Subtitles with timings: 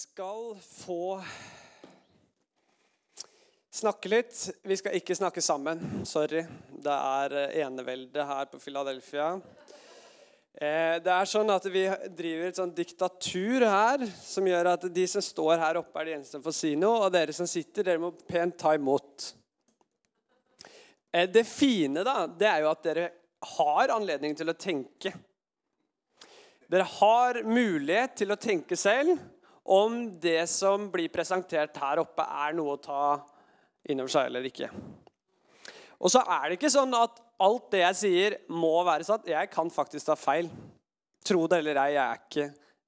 [0.00, 1.20] skal få
[3.70, 4.36] snakke litt.
[4.64, 5.80] Vi skal ikke snakke sammen.
[6.08, 6.40] Sorry.
[6.80, 9.34] Det er eh, enevelde her på Philadelphia.
[10.54, 11.82] Eh, det er sånn at Vi
[12.16, 16.14] driver et sånn diktatur her som gjør at de som står her oppe, er de
[16.16, 19.26] eneste som får si noe, og dere som sitter, dere må pent ta imot.
[21.12, 23.10] Eh, det fine da, det er jo at dere
[23.58, 25.12] har anledning til å tenke.
[26.70, 29.20] Dere har mulighet til å tenke selv
[29.64, 33.02] om det som blir presentert her oppe, er noe å ta
[33.88, 34.70] innover seg eller ikke.
[36.00, 39.28] Og så er det ikke sånn at alt det jeg sier, må være sant.
[39.28, 40.48] Jeg kan faktisk ta feil.
[41.24, 42.46] Tro det eller ei, jeg er ikke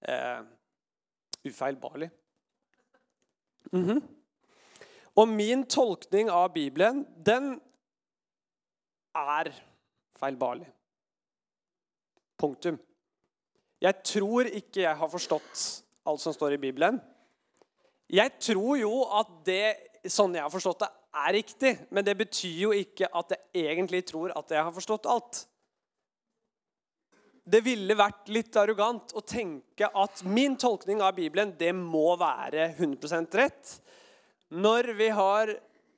[0.09, 0.43] eh,
[1.49, 2.11] ufeilbarlig.
[3.73, 4.03] Mm -hmm.
[5.17, 7.61] Og min tolkning av Bibelen, den
[9.15, 9.53] er
[10.17, 10.69] feilbarlig.
[12.39, 12.79] Punktum.
[13.81, 16.99] Jeg tror ikke jeg har forstått alt som står i Bibelen.
[18.13, 19.65] Jeg tror jo at det
[20.11, 21.73] sånn jeg har forstått det, er riktig.
[21.91, 25.43] Men det betyr jo ikke at jeg egentlig tror at jeg har forstått alt.
[27.43, 32.71] Det ville vært litt arrogant å tenke at min tolkning av Bibelen det må være
[32.77, 33.73] 100% rett,
[34.55, 35.51] når vi har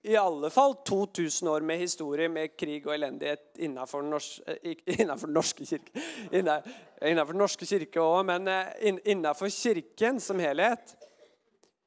[0.04, 5.64] i alle fall 2000 år med historie med krig og elendighet innenfor den norske, norske
[5.64, 6.02] kirke.
[6.34, 10.92] Innenfor den norske kirke òg, men innafor innenfor kirken som helhet.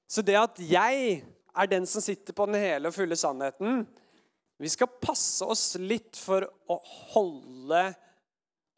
[0.09, 1.21] Så det at jeg
[1.57, 3.85] er den som sitter på den hele og fulle sannheten.
[4.57, 6.79] Vi skal passe oss litt for å
[7.13, 7.83] holde,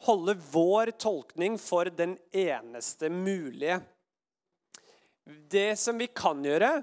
[0.03, 3.79] holde vår tolkning for den eneste mulige.
[5.23, 6.81] Det som vi kan gjøre,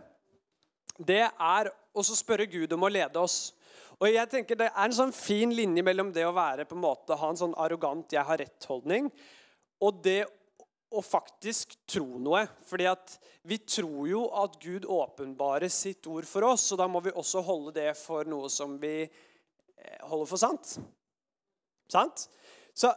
[0.98, 3.54] det er å spørre Gud om å lede oss.
[3.96, 6.84] Og jeg tenker Det er en sånn fin linje mellom det å være på en
[6.84, 9.10] måte, ha en sånn arrogant 'jeg har rett'-holdning
[9.80, 10.24] og det
[10.92, 12.46] å faktisk tro noe.
[12.66, 13.16] Fordi at
[13.46, 17.42] vi tror jo at Gud åpenbarer sitt ord for oss, og da må vi også
[17.46, 20.76] holde det for noe som vi eh, holder for sant.
[21.92, 22.28] Sant?
[22.76, 22.92] Så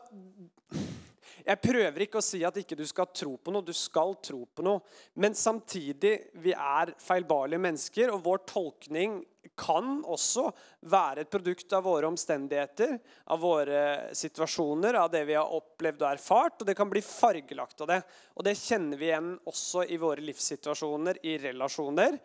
[1.49, 3.65] jeg prøver ikke å si at ikke du skal tro på noe.
[3.65, 4.83] Du skal tro på noe.
[5.17, 9.19] Men samtidig, vi er feilbarlige mennesker, og vår tolkning
[9.59, 10.45] kan også
[10.91, 12.93] være et produkt av våre omstendigheter,
[13.33, 13.81] av våre
[14.15, 16.61] situasjoner, av det vi har opplevd og erfart.
[16.61, 17.99] Og det kan bli fargelagt av det.
[18.37, 22.19] Og det kjenner vi igjen også i våre livssituasjoner, i relasjoner.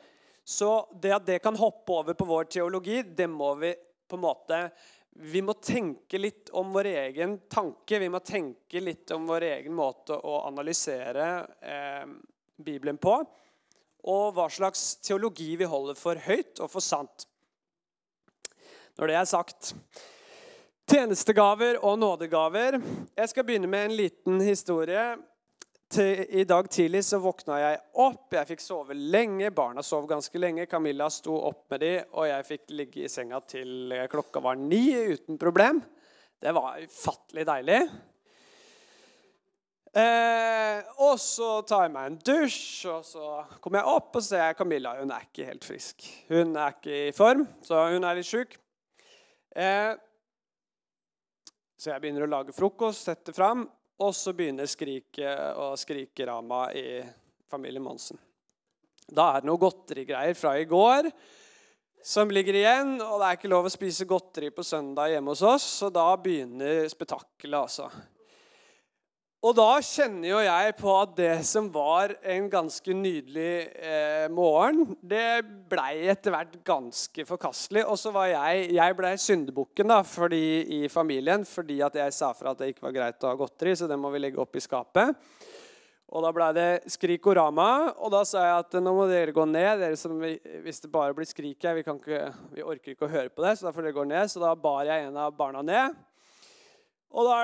[0.44, 0.70] Så
[1.00, 3.72] det at det kan hoppe over på vår teologi, det må vi
[4.04, 4.58] på en måte
[5.14, 7.98] vi må tenke litt om vår egen tanke.
[7.98, 11.28] Vi må tenke litt om vår egen måte å analysere
[11.62, 12.08] eh,
[12.56, 13.14] Bibelen på.
[14.10, 17.28] Og hva slags teologi vi holder for høyt og for sant.
[18.98, 19.72] Når det er sagt
[20.84, 22.76] Tjenestegaver og nådegaver.
[23.16, 25.14] Jeg skal begynne med en liten historie
[25.92, 28.32] til, I dag tidlig så våkna jeg opp.
[28.34, 29.50] Jeg fikk sove lenge.
[29.54, 30.68] Barna sov ganske lenge.
[30.70, 34.86] Camilla sto opp med dem, og jeg fikk ligge i senga til klokka var ni
[35.12, 35.82] uten problem.
[36.40, 37.78] Det var ufattelig deilig.
[39.94, 43.28] Eh, og så tar jeg meg en dusj, og så
[43.62, 44.96] kommer jeg opp og ser Camilla.
[44.98, 46.08] Hun er ikke helt frisk.
[46.32, 48.56] Hun er ikke i form, så hun er litt sjuk.
[49.54, 49.94] Eh,
[51.78, 53.68] så jeg begynner å lage frokost, setter fram.
[54.02, 57.02] Og så begynner skriket og skrikerama i
[57.50, 58.18] familien Monsen.
[59.04, 61.10] Da er det noe godterigreier fra i går
[62.04, 62.96] som ligger igjen.
[63.00, 66.08] Og det er ikke lov å spise godteri på søndag hjemme hos oss, så da
[66.20, 67.88] begynner spetakkelet, altså.
[69.44, 74.94] Og da kjenner jo jeg på at det som var en ganske nydelig eh, morgen,
[75.04, 77.82] det blei etter hvert ganske forkastelig.
[77.84, 80.40] Og så var jeg jeg blei syndebukken da, fordi,
[80.78, 83.76] i familien fordi at jeg sa fra at det ikke var greit å ha godteri,
[83.76, 85.12] så det må vi legge opp i skapet.
[86.08, 87.68] Og da blei det skrikorama,
[87.98, 89.84] og da sa jeg at nå må dere gå ned.
[89.84, 90.16] dere som,
[90.64, 91.84] Hvis det bare blir skrik her, vi,
[92.56, 94.24] vi orker ikke å høre på det, så da får dere gå ned.
[94.32, 96.00] Så da bar jeg en av barna ned.
[97.12, 97.42] Og da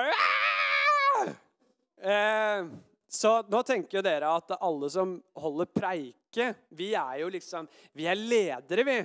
[2.01, 2.65] Eh,
[3.11, 8.07] så nå tenker jo dere at alle som holder preike, vi er jo liksom Vi
[8.07, 8.99] er ledere, vi.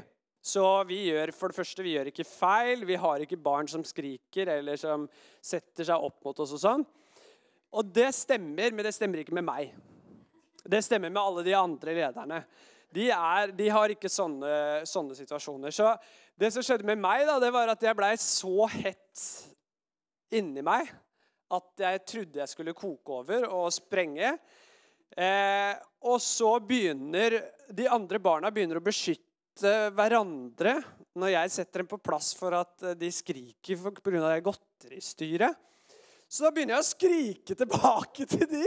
[0.46, 2.84] Så vi gjør for det første, vi gjør ikke feil.
[2.86, 5.08] Vi har ikke barn som skriker eller som
[5.42, 6.84] setter seg opp mot oss og sånn.
[7.74, 9.74] Og det stemmer, men det stemmer ikke med meg.
[10.62, 12.38] Det stemmer med alle de andre lederne.
[12.94, 15.74] De, er, de har ikke sånne, sånne, situasjoner.
[15.74, 15.90] Så
[16.38, 19.26] det som skjedde med meg, da, det var at jeg blei så hett
[20.30, 20.94] inni meg
[21.54, 24.34] at jeg trodde jeg skulle koke over og sprenge.
[25.16, 25.72] Eh,
[26.06, 27.38] og så begynner
[27.72, 30.76] de andre barna begynner å beskytte hverandre
[31.16, 34.40] når jeg setter dem på plass for at de skriker pga.
[34.44, 35.54] godteristyret.
[36.28, 38.64] Så da begynner jeg å skrike tilbake til de.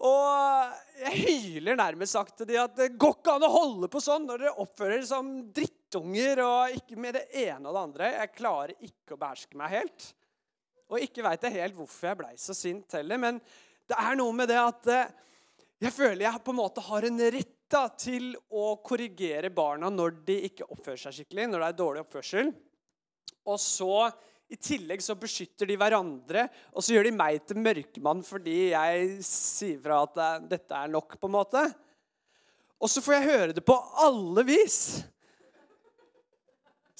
[0.00, 4.00] Og jeg hyler nærmest sagt til de at det går ikke an å holde på
[4.00, 8.08] sånn når dere oppfører dere som drittunger og ikke med det ene og det andre.
[8.16, 10.08] Jeg klarer ikke å beherske meg helt.
[10.90, 13.38] Og ikke veit jeg helt hvorfor jeg blei så sint heller, men
[13.90, 15.12] det er noe med det at eh,
[15.80, 20.16] jeg føler jeg på en måte har en rett da, til å korrigere barna når
[20.26, 22.50] de ikke oppfører seg skikkelig, når det er dårlig oppførsel.
[23.46, 23.94] Og så
[24.50, 29.20] i tillegg så beskytter de hverandre, og så gjør de meg til mørkemann fordi jeg
[29.26, 31.64] sier fra at eh, dette er nok, på en måte.
[32.80, 34.80] Og så får jeg høre det på alle vis.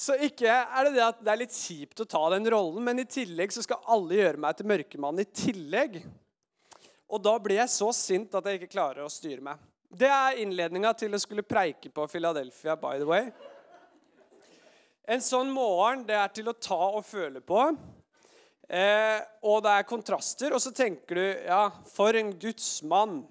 [0.00, 3.02] Så ikke er det det at det er litt kjipt å ta den rollen, men
[3.02, 5.98] i tillegg så skal alle gjøre meg til mørkemann i tillegg.
[7.10, 9.60] Og da blir jeg så sint at jeg ikke klarer å styre meg.
[9.90, 13.28] Det er innledninga til å skulle preike på Philadelphia, by the way.
[15.10, 17.64] En sånn morgen det er til å ta og føle på.
[18.70, 20.54] Eh, og det er kontraster.
[20.54, 23.24] Og så tenker du ja, for en Guds mann.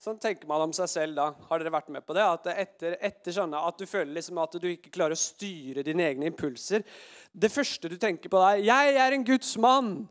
[0.00, 1.26] Sånn tenker man om seg selv da.
[1.50, 2.22] Har dere vært med på det?
[2.24, 6.06] At etter, etter sånne, at du føler liksom at du ikke klarer å styre dine
[6.06, 6.86] egne impulser
[7.36, 10.08] Det første du tenker på, er 'Jeg er en Guds mann'.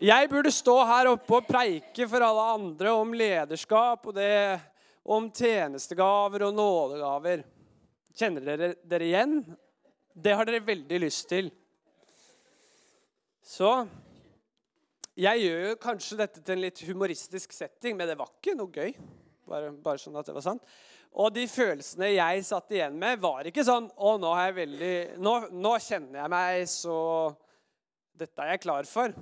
[0.00, 4.60] Jeg burde stå her oppe og preike for alle andre om lederskap og det,
[5.04, 7.44] om tjenestegaver og nådegaver.
[8.14, 9.56] Kjenner dere dere igjen?
[10.14, 11.50] Det har dere veldig lyst til.
[13.42, 13.88] Så
[15.18, 18.70] jeg gjør jo kanskje dette til en litt humoristisk setting, men det var ikke noe
[18.70, 18.92] gøy.
[19.48, 20.68] Bare, bare sånn at det var sant.
[21.18, 24.94] Og de følelsene jeg satt igjen med, var ikke sånn Å, nå, er jeg veldig,
[25.24, 26.98] nå, nå kjenner jeg meg så
[28.18, 29.14] Dette er jeg klar for.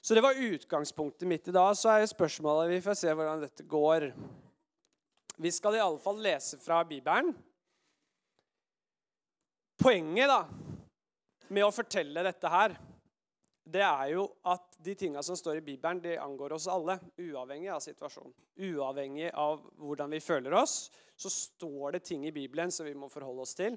[0.00, 1.72] Så det var utgangspunktet mitt i dag.
[1.74, 4.08] Så er jo spørsmålet Vi får se hvordan dette går.
[5.36, 7.34] Vi skal i alle fall lese fra Bibelen.
[9.82, 10.40] Poenget da,
[11.52, 12.76] med å fortelle dette her,
[13.66, 17.70] det er jo at de tinga som står i Bibelen, de angår oss alle, uavhengig
[17.74, 18.34] av situasjonen.
[18.62, 20.86] Uavhengig av hvordan vi føler oss,
[21.18, 23.74] så står det ting i Bibelen som vi må forholde oss til.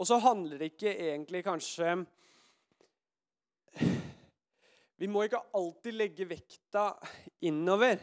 [0.00, 2.00] Og så handler det ikke egentlig kanskje
[5.00, 6.90] Vi må ikke alltid legge vekta
[7.48, 8.02] innover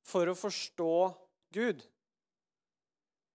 [0.00, 0.94] for å forstå
[1.52, 1.82] Gud.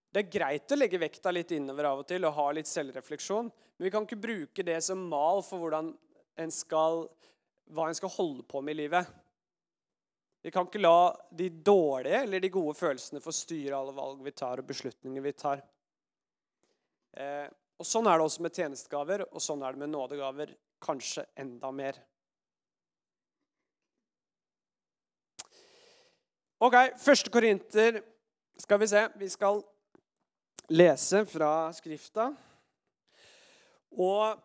[0.10, 3.52] Det er greit å legge vekta litt innover av og til og ha litt selvrefleksjon,
[3.52, 5.62] men vi kan ikke bruke det som mal for
[6.38, 7.08] en skal,
[7.74, 9.10] hva en skal holde på med i livet.
[10.42, 14.32] Vi kan ikke la de dårlige eller de gode følelsene få styre alle valg vi
[14.32, 15.64] tar, og beslutninger vi tar.
[17.18, 17.48] Eh,
[17.80, 20.54] og Sånn er det også med tjenestegaver, og sånn er det med nådegaver.
[20.84, 22.00] Kanskje enda mer.
[26.60, 28.02] Ok, første korinter
[28.60, 29.06] skal vi se.
[29.16, 29.62] Vi skal
[30.72, 32.30] lese fra Skrifta.
[33.96, 34.40] Og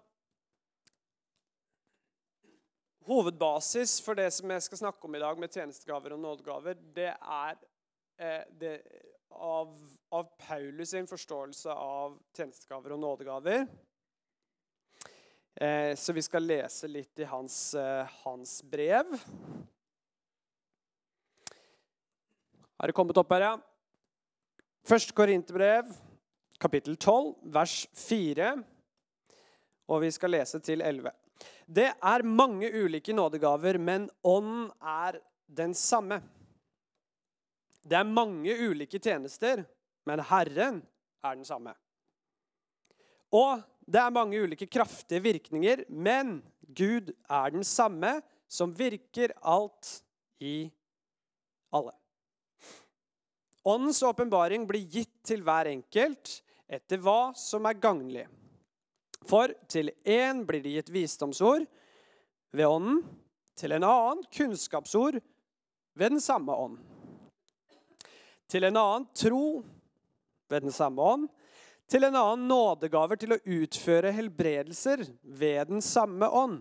[3.06, 7.10] hovedbasis for det som jeg skal snakke om i dag med tjenestegaver og nådegaver, det
[7.12, 7.58] er
[8.18, 8.74] eh, det,
[9.30, 9.74] av,
[10.14, 13.66] av, Paulus sin forståelse av tjenestegaver og nådegaver.
[15.54, 19.12] Eh, så vi skal lese litt i hans, eh, hans brev.
[22.78, 23.54] Har det kommet opp her, ja?
[24.84, 25.92] Første Korinterbrev,
[26.60, 28.54] kapittel 12, vers 4.
[29.88, 31.12] Og vi skal lese til 11.
[31.66, 36.20] Det er mange ulike nådegaver, men ånden er den samme.
[37.84, 39.64] Det er mange ulike tjenester,
[40.08, 40.82] men Herren
[41.24, 41.74] er den samme.
[43.34, 46.38] Og det er mange ulike kraftige virkninger, men
[46.74, 49.98] Gud er den samme, som virker alt
[50.40, 50.70] i
[51.74, 51.92] alle.
[53.64, 56.38] Åndens åpenbaring blir gitt til hver enkelt
[56.68, 58.26] etter hva som er gagnlig.
[59.24, 61.64] For til én blir det gitt visdomsord
[62.54, 63.02] ved Ånden,
[63.54, 65.20] til en annen kunnskapsord
[65.94, 66.78] ved den samme ånd.
[68.50, 69.62] Til en annen tro
[70.50, 71.28] ved den samme ånd.
[71.90, 76.60] Til en annen nådegaver til å utføre helbredelser ved den samme ånd.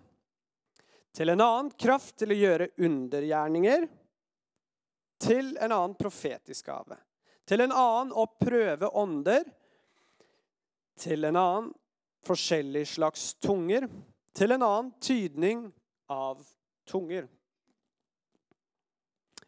[1.13, 3.87] Til en annen kraft til å gjøre undergjerninger
[5.23, 6.97] til en annen profetisk gave.
[7.45, 9.45] Til en annen å prøve ånder.
[10.99, 11.71] Til en annen
[12.27, 13.87] forskjellig slags tunger.
[14.33, 15.67] Til en annen tydning
[16.11, 16.41] av
[16.89, 17.27] tunger.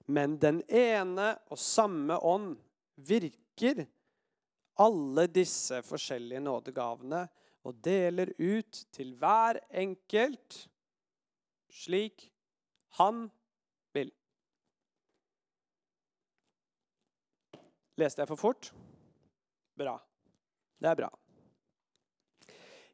[0.06, 2.54] Men den ene og samme ånd
[2.96, 3.86] virker
[4.82, 7.24] alle disse forskjellige nådegavene
[7.66, 10.60] og deler ut til hver enkelt
[11.74, 12.28] slik
[13.00, 13.26] han
[13.96, 14.12] vil.
[17.98, 18.72] Leste jeg for fort?
[19.76, 19.98] Bra.
[20.78, 21.10] Det er bra.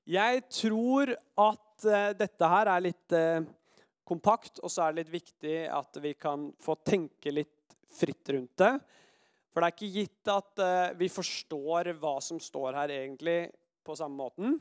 [0.10, 3.44] Jeg tror at uh, dette her er litt uh,
[4.08, 8.58] kompakt, og så er det litt viktig at vi kan få tenke litt fritt rundt
[8.58, 8.74] det.
[9.52, 13.40] For det er ikke gitt at uh, vi forstår hva som står her egentlig
[13.86, 14.58] på samme måten.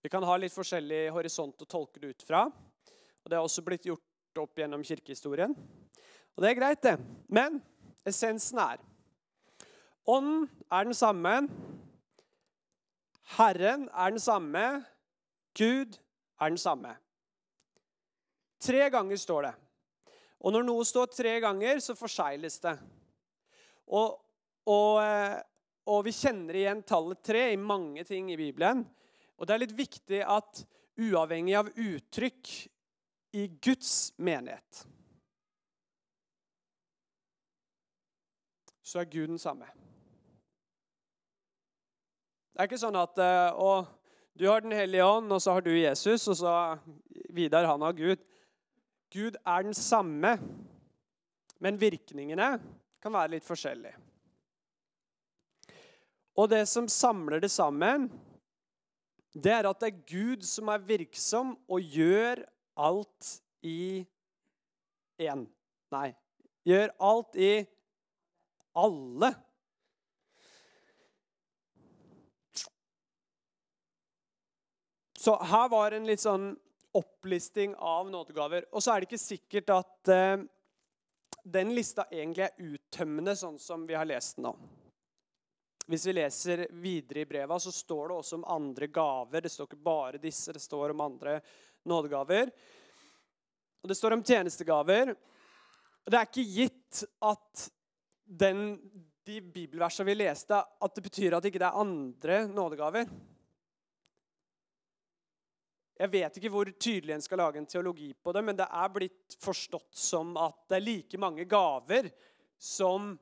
[0.00, 2.46] Vi kan ha litt forskjellig horisont å tolke det ut fra.
[2.46, 5.50] Og Det har også blitt gjort opp gjennom kirkehistorien.
[6.36, 6.96] Og det er greit, det.
[7.32, 7.58] Men
[8.06, 8.84] essensen er
[10.06, 11.32] Ånden er den samme.
[13.34, 14.84] Herren er den samme.
[15.58, 15.98] Gud
[16.40, 16.94] er den samme.
[18.60, 19.54] Tre ganger står det.
[20.40, 22.76] Og når noe står tre ganger, så forsegles det.
[23.86, 24.16] Og,
[24.68, 25.38] og, eh,
[25.86, 28.84] og, vi kjenner igjen tallet tre i mange ting i Bibelen.
[29.36, 30.62] Og det er litt viktig at
[30.96, 32.52] uavhengig av uttrykk
[33.36, 34.86] i Guds menighet
[38.86, 39.66] så er Gud den samme.
[42.56, 43.84] Det er ikke sånn at eh, å,
[44.32, 46.54] du har Den hellige ånd, og så har du Jesus, og så
[47.36, 48.22] Vidar, han har Gud.
[49.12, 50.30] Gud er den samme,
[51.60, 52.54] men virkningene
[53.04, 53.92] kan være litt forskjellige.
[56.40, 58.08] Og det som samler det sammen,
[59.36, 62.40] det er at det er Gud som er virksom og gjør
[62.88, 63.34] alt
[63.68, 64.00] i
[65.20, 65.44] én.
[65.92, 66.08] Nei,
[66.64, 67.52] gjør alt i
[68.72, 69.36] alle.
[75.26, 76.52] Så her var en litt sånn
[76.94, 78.68] opplisting av nådegaver.
[78.70, 80.44] Og så er det ikke sikkert at eh,
[81.42, 84.54] den lista egentlig er uttømmende, sånn som vi har lest den nå.
[85.90, 89.42] Hvis vi leser videre i breva, så står det også om andre gaver.
[89.42, 91.40] Det står ikke bare disse, det står om andre
[91.90, 92.54] nådegaver.
[93.82, 95.16] Og det står om tjenestegaver.
[96.06, 97.70] Og det er ikke gitt at
[98.46, 98.68] den,
[99.26, 103.10] de bibelversene vi leste, at det betyr at det ikke er andre nådegaver.
[105.96, 108.90] Jeg vet ikke hvor tydelig en skal lage en teologi på det, men det er
[108.92, 112.10] blitt forstått som at det er like mange gaver
[112.60, 113.14] som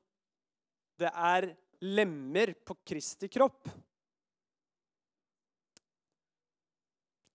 [0.99, 1.53] det er
[1.87, 3.69] lemmer på Kristi kropp.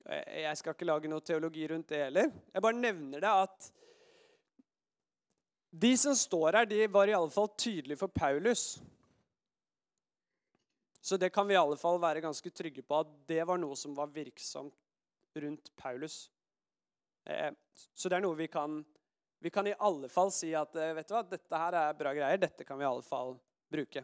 [0.10, 2.32] Jeg skal ikke lage noe teologi rundt det heller.
[2.52, 3.72] Jeg bare nevner det at
[5.70, 8.80] de som står her, de var i alle fall tydelige for Paulus.
[11.00, 13.78] Så det kan vi i alle fall være ganske trygge på at det var noe
[13.78, 14.89] som var virksomt
[15.36, 16.30] rundt Paulus.
[17.26, 17.52] Eh,
[17.94, 18.82] så det er noe vi kan
[19.40, 22.12] Vi kan i alle fall si at eh, vet du hva, dette her er bra
[22.12, 22.42] greier.
[22.42, 23.38] Dette kan vi i alle fall
[23.72, 24.04] bruke.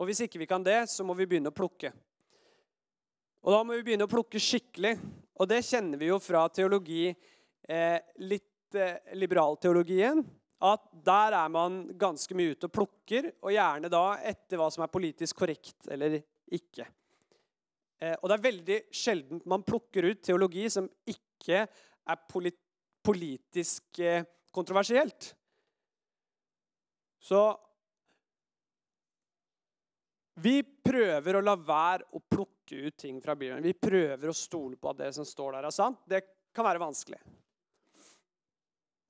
[0.00, 1.90] Og hvis ikke vi kan det, så må vi begynne å plukke.
[3.44, 4.96] Og da må vi begynne å plukke skikkelig.
[5.36, 7.10] Og det kjenner vi jo fra teologi,
[7.68, 10.24] eh, litt eh, liberalteologien.
[10.64, 14.84] At der er man ganske mye ute og plukker, og gjerne da etter hva som
[14.84, 16.88] er politisk korrekt eller ikke.
[17.98, 24.26] Eh, og det er veldig sjelden man plukker ut teologi som ikke er politisk eh,
[24.52, 25.30] kontroversielt.
[27.26, 27.40] Så
[30.44, 33.64] vi prøver å la være å plukke ut ting fra Bibelen.
[33.64, 36.02] Vi prøver å stole på at det som står der, er sant.
[36.04, 36.20] Det
[36.54, 37.18] kan være vanskelig.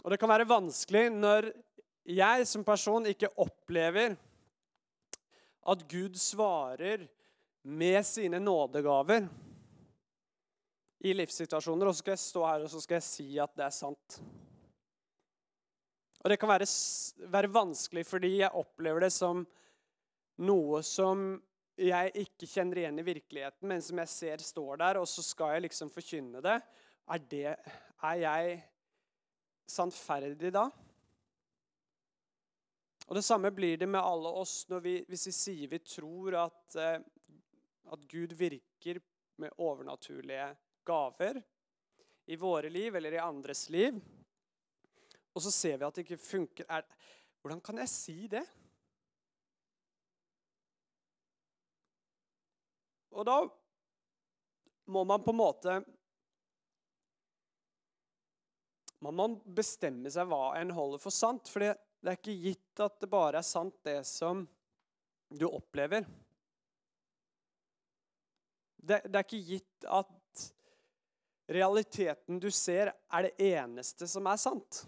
[0.05, 1.51] Og det kan være vanskelig når
[2.07, 4.15] jeg som person ikke opplever
[5.67, 7.09] at Gud svarer
[7.67, 9.27] med sine nådegaver
[10.99, 13.65] i livssituasjoner, og så skal jeg stå her og så skal jeg si at det
[13.67, 14.19] er sant.
[16.23, 16.69] Og Det kan være,
[17.31, 19.43] være vanskelig fordi jeg opplever det som
[20.47, 21.27] noe som
[21.77, 25.57] jeg ikke kjenner igjen i virkeligheten, men som jeg ser står der, og så skal
[25.57, 26.57] jeg liksom forkynne det.
[27.07, 27.57] Er, det,
[28.03, 28.57] er jeg
[29.69, 30.69] sannferdig da?
[33.07, 36.79] Og Det samme blir det med alle oss vi, hvis vi sier vi tror at
[36.81, 36.99] eh,
[37.93, 39.01] at Gud virker
[39.37, 40.49] med overnaturlige
[40.87, 41.43] gaver
[42.27, 43.99] i våre liv eller i andres liv.
[45.37, 46.67] Og så ser vi at det ikke funker.
[46.69, 46.87] Er,
[47.43, 48.43] hvordan kan jeg si det?
[53.17, 53.37] Og da
[54.93, 55.77] må man på en måte
[59.05, 61.51] Man må bestemme seg hva en holder for sant.
[61.53, 61.75] For det
[62.09, 64.41] er ikke gitt at det bare er sant, det som
[65.29, 66.07] du opplever
[68.87, 70.45] det, det, er ikke gitt at
[71.51, 74.83] realiteten du ser, er det eneste som er sant.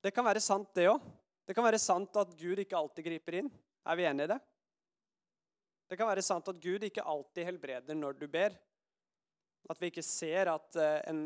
[0.00, 1.04] Det kan være sant, det òg.
[1.44, 3.50] Det kan være sant at Gud ikke alltid griper inn.
[3.84, 4.38] Er vi enige i det?
[5.90, 8.54] Det kan være sant at Gud ikke alltid helbreder når du ber.
[9.70, 11.24] At vi ikke ser at uh, en,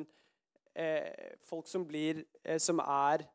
[0.75, 3.29] eh, folk som blir eh, Som er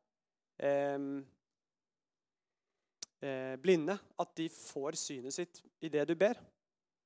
[3.59, 6.37] blinde, at de får synet sitt i det du ber.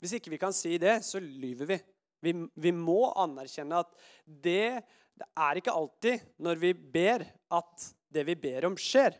[0.03, 1.77] Hvis ikke vi kan si det, så lyver vi.
[2.23, 3.95] Vi, vi må anerkjenne at
[4.25, 4.83] det
[5.13, 7.21] Det er ikke alltid når vi ber,
[7.53, 9.13] at det vi ber om, skjer.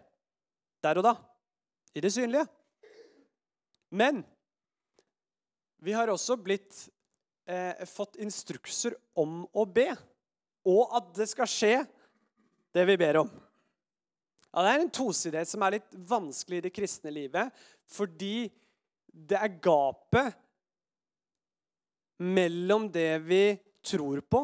[0.84, 1.14] Der og da.
[1.94, 2.48] I det synlige.
[3.94, 4.24] Men
[5.78, 6.88] vi har også blitt
[7.46, 9.92] eh, fått instrukser om å be,
[10.66, 11.74] og at det skal skje,
[12.74, 13.30] det vi ber om.
[14.50, 17.54] Ja, det er en tosidighet som er litt vanskelig i det kristne livet,
[17.86, 18.50] fordi
[19.14, 20.42] det er gapet
[22.24, 23.44] mellom det vi
[23.84, 24.44] tror på,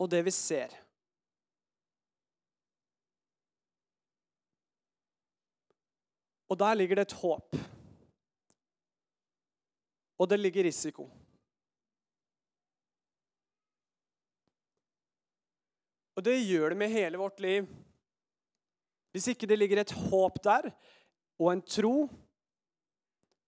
[0.00, 0.74] og det vi ser.
[6.50, 7.56] Og der ligger det et håp.
[10.18, 11.06] Og det ligger risiko.
[16.18, 17.68] Og det gjør det med hele vårt liv.
[19.14, 20.70] Hvis ikke det ligger et håp der,
[21.38, 22.08] og en tro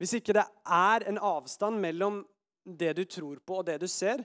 [0.00, 2.16] Hvis ikke det er en avstand mellom
[2.64, 4.23] det du tror på, og det du ser,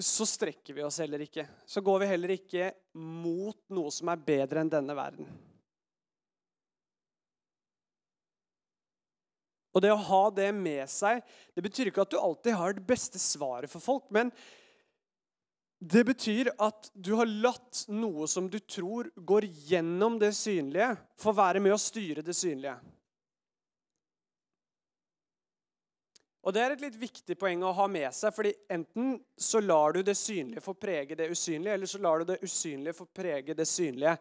[0.00, 1.44] så strekker vi oss heller ikke.
[1.68, 5.28] Så går vi heller ikke mot noe som er bedre enn denne verden.
[9.70, 11.20] Og det å ha det med seg,
[11.54, 14.32] det betyr ikke at du alltid har det beste svaret for folk, men
[15.80, 21.32] det betyr at du har latt noe som du tror går gjennom det synlige, få
[21.36, 22.74] være med å styre det synlige.
[26.40, 28.32] Og Det er et litt viktig poeng å ha med seg.
[28.32, 32.32] fordi Enten så lar du det synlige få prege det usynlige, eller så lar du
[32.32, 34.16] det usynlige få prege det synlige.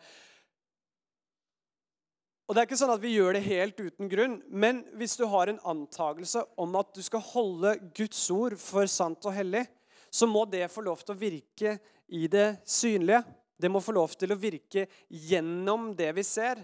[2.50, 5.28] Og Det er ikke sånn at vi gjør det helt uten grunn, men hvis du
[5.30, 9.68] har en antakelse om at du skal holde Guds ord for sant og hellig,
[10.10, 11.76] så må det få lov til å virke
[12.10, 13.22] i det synlige.
[13.60, 16.64] Det må få lov til å virke gjennom det vi ser.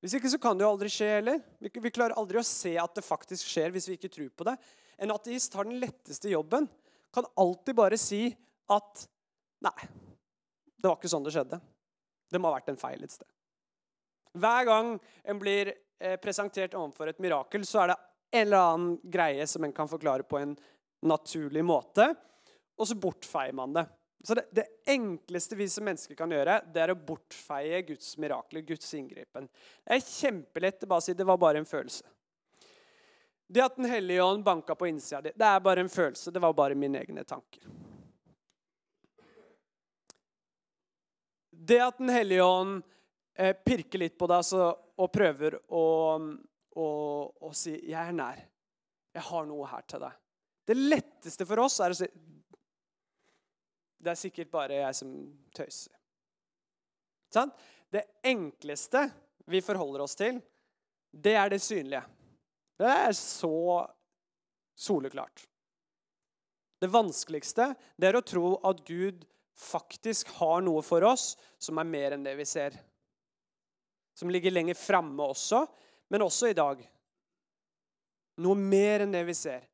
[0.00, 1.40] Hvis ikke så kan det jo aldri skje heller.
[1.60, 4.54] Vi klarer aldri å se at det faktisk skjer hvis vi ikke tror på det.
[5.00, 6.68] En ateist har den letteste jobben.
[7.12, 8.28] Kan alltid bare si
[8.70, 9.06] at
[9.60, 9.76] Nei,
[10.80, 11.58] det var ikke sånn det skjedde.
[12.32, 13.28] Det må ha vært en feil et sted.
[14.40, 14.94] Hver gang
[15.28, 17.96] en blir eh, presentert overfor et mirakel, så er det
[18.30, 20.54] en eller annen greie som en kan forklare på en
[21.04, 22.06] naturlig måte,
[22.80, 23.84] og så bortfeier man det.
[24.22, 28.60] Så det, det, enkleste vi som mennesker kan gjøre, det er å bortfeie Guds mirakler,
[28.68, 29.46] Guds inngripen.
[29.84, 32.04] Det er kjempelett å bare si det var bare en følelse.
[33.50, 36.30] Det at Den hellige ånd banka på innsida di, det er bare en følelse.
[36.30, 37.64] Det var bare mine egne tanker.
[41.50, 42.82] Det at Den hellige ånd
[43.34, 44.68] eh, pirker litt på deg så,
[45.00, 45.86] og prøver å,
[46.76, 46.88] å,
[47.40, 48.44] å si 'Jeg er nær.
[49.16, 50.20] Jeg har noe her til deg'.
[50.70, 52.06] Det letteste for oss er å si
[54.00, 55.14] Det er sikkert bare jeg som
[55.56, 55.92] tøyser.
[57.30, 57.52] Sånn?
[57.90, 59.04] Det enkleste
[59.50, 60.38] vi forholder oss til,
[61.10, 62.02] det er det synlige.
[62.80, 63.82] Det er så
[64.78, 65.44] soleklart.
[66.80, 69.26] Det vanskeligste det er å tro at Gud
[69.60, 72.78] faktisk har noe for oss som er mer enn det vi ser.
[74.16, 75.66] Som ligger lenger framme også,
[76.08, 76.80] men også i dag.
[78.40, 79.66] Noe mer enn det vi ser.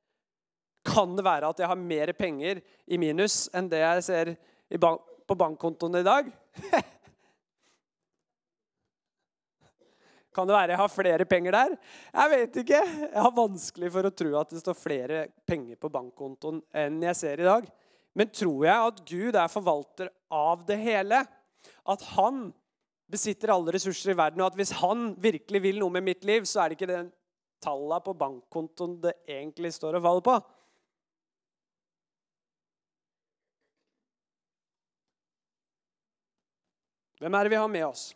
[0.87, 4.35] Kan det være at jeg har mer penger i minus enn det jeg ser
[4.81, 6.29] bank på bankkontoen i dag?
[10.37, 11.73] Kan det være jeg har flere penger der?
[12.13, 12.81] Jeg vet ikke.
[12.85, 17.17] Jeg har vanskelig for å tro at det står flere penger på bankkontoen enn jeg
[17.19, 17.65] ser i dag.
[18.17, 21.23] Men tror jeg at Gud er forvalter av det hele?
[21.89, 22.53] At han
[23.11, 26.45] besitter alle ressurser i verden, og at hvis han virkelig vil noe med mitt liv,
[26.49, 27.11] så er det ikke den
[27.63, 30.37] tallene på bankkontoen det egentlig står og faller på?
[37.21, 38.11] Hvem er det vi har med oss?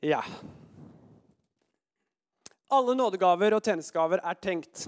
[0.00, 0.22] Ja
[2.72, 4.86] Alle nådegaver og tjenestegaver er tenkt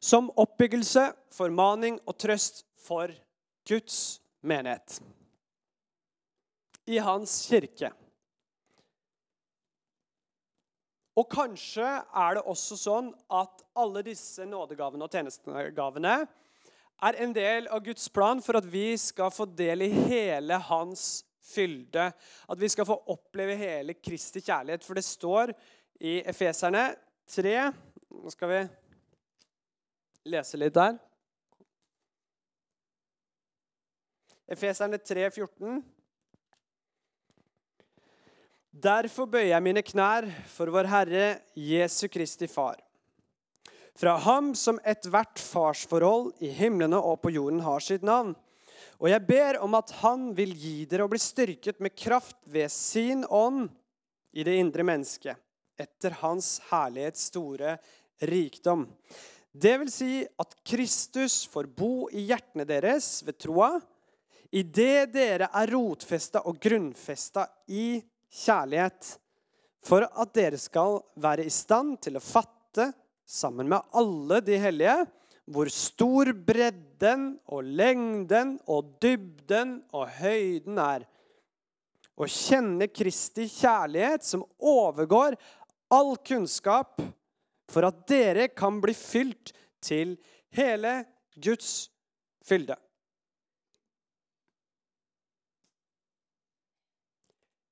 [0.00, 3.12] som oppbyggelse, formaning og trøst for
[3.68, 4.96] Guds menighet.
[6.88, 7.90] I hans kirke.
[11.20, 16.14] Og kanskje er det også sånn at alle disse nådegavene og tjenestegavene
[17.02, 21.24] er en del av Guds plan for at vi skal få del i hele hans
[21.50, 22.10] fylde.
[22.48, 24.84] At vi skal få oppleve hele Kristi kjærlighet.
[24.84, 25.54] For det står
[26.00, 26.90] i Efeserne
[27.30, 27.54] 3
[28.10, 28.60] Nå skal vi
[30.34, 30.96] lese litt der.
[34.50, 35.78] Efeserne 3, 14.
[38.70, 42.82] Derfor bøyer jeg mine knær for vår Herre Jesu Kristi Far
[43.98, 48.34] fra ham som ethvert farsforhold i himlene og på jorden har sitt navn.
[49.00, 52.68] Og jeg ber om at han vil gi dere å bli styrket med kraft ved
[52.72, 53.70] sin ånd
[54.36, 55.36] i det indre mennesket,
[55.80, 57.78] etter hans herlighets store
[58.28, 58.86] rikdom.
[59.50, 63.72] Det vil si at Kristus får bo i hjertene deres ved troa,
[64.50, 67.98] idet dere er rotfesta og grunnfesta i
[68.30, 69.16] kjærlighet,
[69.82, 72.90] for at dere skal være i stand til å fatte,
[73.30, 74.96] sammen med alle de hellige,
[75.50, 81.06] hvor stor bredden og lengden og dybden og høyden er.
[82.20, 85.38] Å kjenne Kristi kjærlighet som overgår
[85.90, 87.00] all kunnskap,
[87.70, 90.16] for at dere kan bli fylt til
[90.58, 91.04] hele
[91.38, 91.88] Guds
[92.46, 92.76] fylde.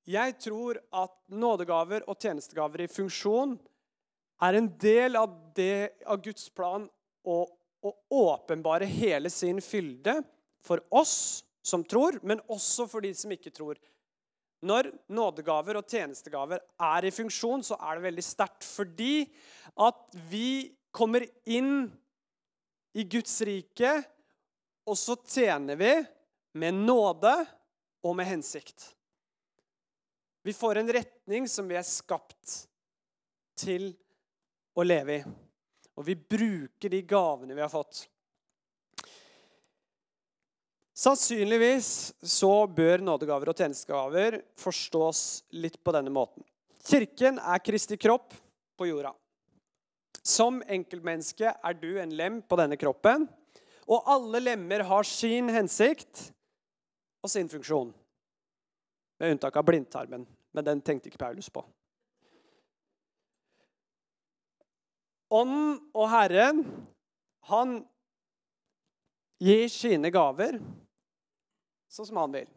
[0.09, 3.59] Jeg tror at nådegaver og tjenestegaver i funksjon
[4.41, 6.85] er en del av, det, av Guds plan
[7.27, 7.37] å,
[7.83, 10.19] å åpenbare hele sin fylde
[10.63, 13.79] for oss som tror, men også for de som ikke tror.
[14.65, 19.23] Når nådegaver og tjenestegaver er i funksjon, så er det veldig sterkt fordi
[19.79, 21.87] at vi kommer inn
[22.97, 23.91] i Guds rike,
[24.89, 25.91] og så tjener vi
[26.59, 27.33] med nåde
[28.03, 28.89] og med hensikt.
[30.43, 32.63] Vi får en retning som vi er skapt
[33.59, 33.91] til
[34.79, 35.23] å leve i.
[35.99, 38.05] Og vi bruker de gavene vi har fått.
[40.99, 45.21] Sannsynligvis så bør nådegaver og tjenestegaver forstås
[45.55, 46.43] litt på denne måten.
[46.83, 48.33] Kirken er Kristi kropp
[48.79, 49.13] på jorda.
[50.23, 53.27] Som enkeltmenneske er du en lem på denne kroppen.
[53.87, 56.29] Og alle lemmer har sin hensikt
[57.23, 57.93] og sin funksjon.
[59.19, 61.63] Med unntak av blindtarmen, men den tenkte ikke Paulus på.
[65.29, 66.63] Ånden og Herren,
[67.49, 67.79] han
[69.39, 70.57] gir sine gaver
[71.89, 72.49] sånn som han vil.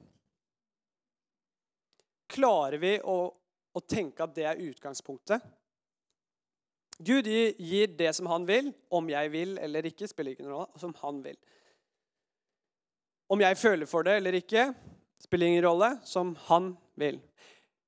[2.32, 5.44] Klarer vi å, å tenke at det er utgangspunktet?
[7.02, 8.70] Gud gir det som han vil.
[8.92, 10.80] Om jeg vil eller ikke, spiller ikke noen rolle.
[10.80, 11.37] Som han vil.
[13.32, 14.68] Om jeg føler for det eller ikke,
[15.20, 15.90] spiller ingen rolle.
[16.08, 17.20] Som han vil.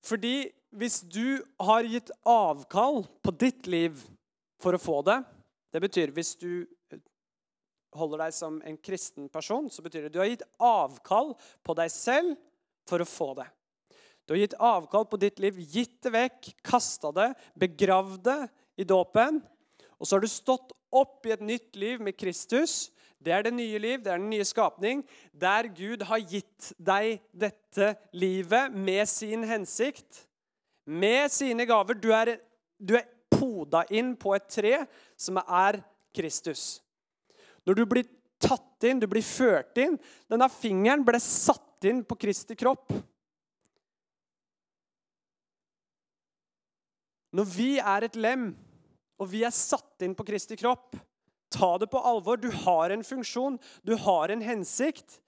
[0.04, 4.00] Fordi hvis du har gitt avkall på ditt liv
[4.64, 5.20] for å få det
[5.74, 6.64] Det betyr hvis du
[7.94, 11.35] holder deg som en kristen person, så betyr det at du har gitt avkall
[11.66, 12.35] på deg selv
[12.88, 13.46] for å få det.
[14.24, 17.29] Du har gitt avkall på ditt liv, gitt det vekk, kasta det,
[17.61, 18.38] begravd det
[18.81, 19.42] i dåpen.
[19.98, 22.88] Og så har du stått opp i et nytt liv med Kristus.
[23.22, 27.22] Det er det nye liv, det er den nye skapning, der Gud har gitt deg
[27.33, 30.24] dette livet med sin hensikt,
[30.85, 31.96] med sine gaver.
[31.96, 32.37] Du er,
[32.77, 33.07] du er
[33.44, 34.74] poda inn på et tre
[35.16, 35.80] som er
[36.14, 36.80] Kristus.
[37.64, 38.09] Når du blir
[38.40, 39.96] tatt inn, du blir ført inn
[40.28, 42.92] Denne fingeren ble satt inn på Kristi kropp.
[47.35, 48.52] Når vi er et lem,
[49.18, 50.94] og vi er satt inn på Kristi kropp,
[51.50, 52.38] ta det på alvor.
[52.38, 55.18] Du har en funksjon, du har en hensikt.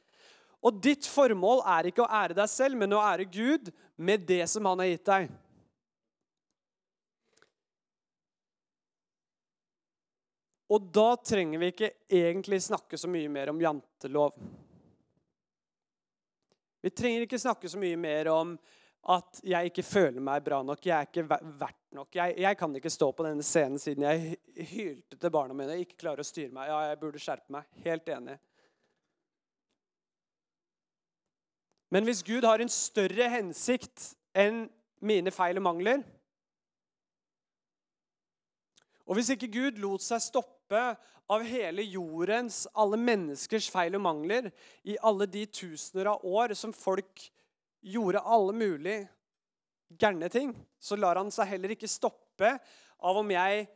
[0.63, 4.45] Og ditt formål er ikke å ære deg selv, men å ære Gud med det
[4.51, 5.29] som han har gitt deg.
[10.67, 14.35] Og da trenger vi ikke egentlig snakke så mye mer om jantelov.
[16.83, 18.57] Vi trenger ikke snakke så mye mer om
[19.15, 20.83] at jeg ikke føler meg bra nok.
[20.83, 22.11] Jeg er ikke verdt nok.
[22.19, 25.77] Jeg, jeg kan ikke stå på denne scenen siden jeg hylte til barna mine.
[25.77, 26.73] Jeg ikke klarer å styre meg.
[26.73, 27.71] Ja, jeg burde skjerpe meg.
[27.87, 28.37] Helt enig.
[31.95, 34.65] Men hvis Gud har en større hensikt enn
[35.07, 36.03] mine feil og mangler
[39.07, 44.03] Og hvis ikke Gud lot seg stoppe gruppe av hele jordens, alle menneskers feil og
[44.03, 44.51] mangler
[44.85, 47.31] i alle de tusener av år som folk
[47.81, 49.09] gjorde alle mulige
[49.99, 52.59] gærne ting, så lar han seg heller ikke stoppe
[52.99, 53.67] av om jeg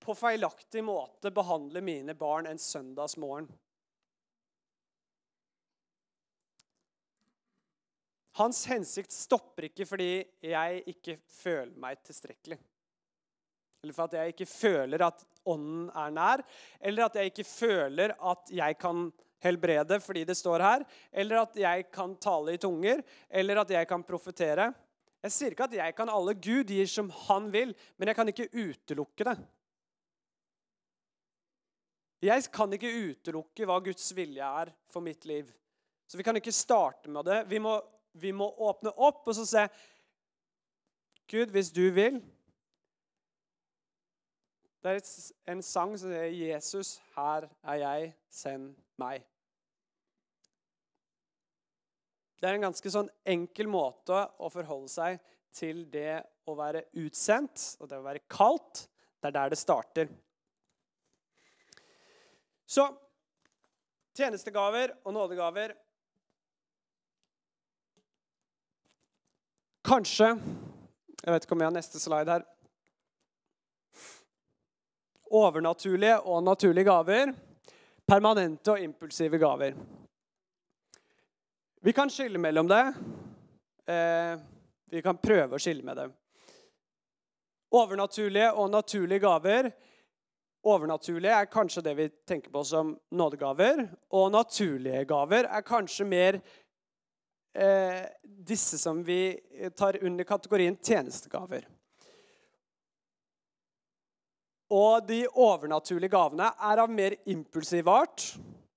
[0.00, 3.50] på feilaktig måte behandler mine barn en søndagsmorgen.
[8.40, 12.56] Hans hensikt stopper ikke fordi jeg ikke føler meg tilstrekkelig.
[13.80, 16.42] Eller for at jeg ikke føler at ånden er nær.
[16.80, 19.06] Eller at jeg ikke føler at jeg kan
[19.40, 20.84] helbrede fordi det står her.
[21.12, 23.00] Eller at jeg kan tale i tunger.
[23.30, 24.68] Eller at jeg kan profetere.
[25.24, 26.34] Jeg sier ikke at jeg kan alle.
[26.36, 29.36] Gud gir som han vil, men jeg kan ikke utelukke det.
[32.20, 35.48] Jeg kan ikke utelukke hva Guds vilje er for mitt liv.
[36.04, 37.38] Så vi kan ikke starte med det.
[37.48, 37.78] Vi må,
[38.12, 39.64] vi må åpne opp og så se
[41.30, 42.18] Gud, hvis du vil,
[44.80, 49.26] det er en sang som sier 'Jesus, her er jeg, send meg'.
[52.40, 55.18] Det er en ganske sånn enkel måte å forholde seg
[55.52, 58.86] til det å være utsendt og det å være kalt.
[59.20, 60.08] Det er der det starter.
[62.64, 62.86] Så
[64.16, 65.76] tjenestegaver og nådegaver
[69.84, 70.28] Kanskje
[71.24, 72.44] Jeg vet ikke om jeg har neste slide her.
[75.30, 77.34] Overnaturlige og naturlige gaver.
[78.06, 79.76] Permanente og impulsive gaver.
[81.80, 82.82] Vi kan skille mellom det.
[83.86, 84.34] Eh,
[84.90, 86.08] vi kan prøve å skille med det.
[87.70, 89.70] Overnaturlige og naturlige gaver.
[90.66, 93.86] Overnaturlige er kanskje det vi tenker på som nådegaver.
[94.10, 96.40] Og naturlige gaver er kanskje mer
[97.54, 99.38] eh, disse som vi
[99.78, 101.70] tar under kategorien tjenestegaver.
[104.70, 108.26] Og de overnaturlige gavene er av mer impulsiv art,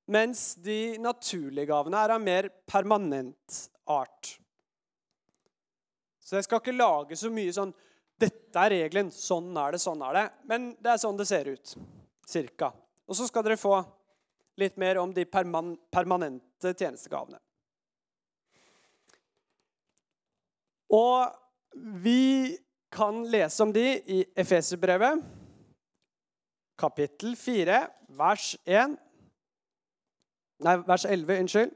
[0.09, 4.33] mens de naturlige gavene er av mer permanent art.
[6.23, 7.73] Så jeg skal ikke lage så mye sånn
[8.23, 9.09] Dette er regelen.
[9.11, 10.23] Sånn er det, sånn er det.
[10.47, 11.71] Men det er sånn det ser ut.
[12.29, 12.69] Cirka.
[13.09, 13.73] Og så skal dere få
[14.61, 17.39] litt mer om de perman permanente tjenestegavene.
[20.93, 21.33] Og
[22.05, 22.53] vi
[22.93, 25.23] kan lese om de i Efeserbrevet,
[26.79, 27.79] kapittel 4,
[28.17, 28.97] vers 1
[30.63, 31.71] Nei, vers 11, unnskyld.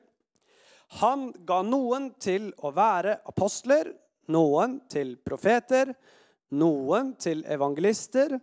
[1.02, 3.90] Han ga noen til å være apostler,
[4.32, 5.92] noen til profeter,
[6.56, 8.38] noen til evangelister,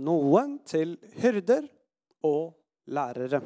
[0.00, 1.66] noen til hyrder
[2.24, 2.54] og
[2.88, 3.42] lærere.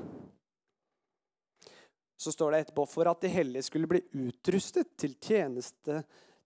[2.14, 6.04] Så står det etterpå for at de hellige skulle bli utrustet til tjeneste,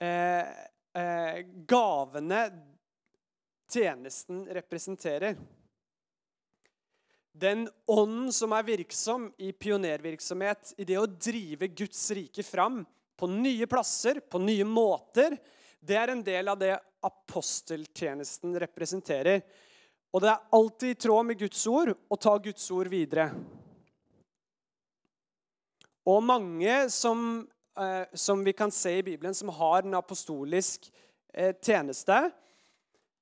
[0.03, 0.49] eh,
[0.95, 2.41] eh, gavene
[3.71, 5.37] tjenesten representerer.
[7.35, 12.83] Den ånden som er virksom i pionervirksomhet, i det å drive Guds rike fram
[13.19, 15.37] på nye plasser, på nye måter,
[15.85, 19.43] det er en del av det aposteltjenesten representerer.
[20.15, 23.31] Og det er alltid i tråd med Guds ord å ta Guds ord videre.
[26.05, 27.49] Og mange som,
[27.81, 30.91] eh, som vi kan se i Bibelen, som har en apostolisk
[31.33, 32.31] eh, tjeneste,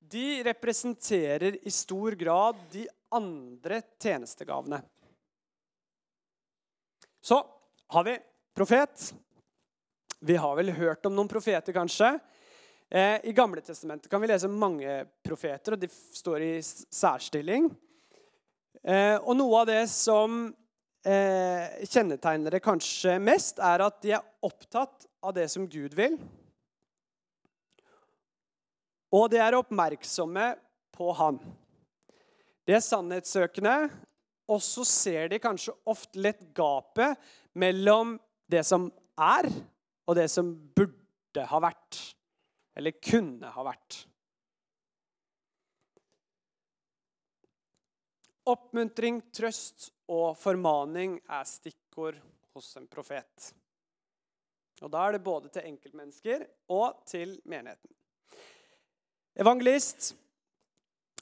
[0.00, 4.82] de representerer i stor grad de andre tjenestegavene.
[7.22, 7.38] Så
[7.86, 8.18] har vi
[8.54, 9.12] profet.
[10.20, 12.18] Vi har vel hørt om noen profeter, kanskje.
[12.94, 17.70] Eh, I Gamle testamentet kan vi lese mange profeter, og de står i særstilling.
[18.84, 20.42] Eh, og noe av det som
[21.00, 26.20] eh, kjennetegner det kanskje mest, er at de er opptatt av det som Gud vil.
[29.08, 30.52] Og de er oppmerksomme
[30.92, 31.40] på han.
[32.68, 33.76] De er sannhetssøkende,
[34.52, 37.16] og så ser de kanskje ofte lett gapet
[37.56, 38.18] mellom
[38.52, 39.48] det som er,
[40.04, 42.12] og det som burde ha vært.
[42.74, 44.02] Eller kunne ha vært.
[48.48, 52.18] Oppmuntring, trøst og formaning er stikkord
[52.56, 53.52] hos en profet.
[54.82, 56.42] Og Da er det både til enkeltmennesker
[56.74, 57.92] og til menigheten.
[59.38, 60.14] Evangelist.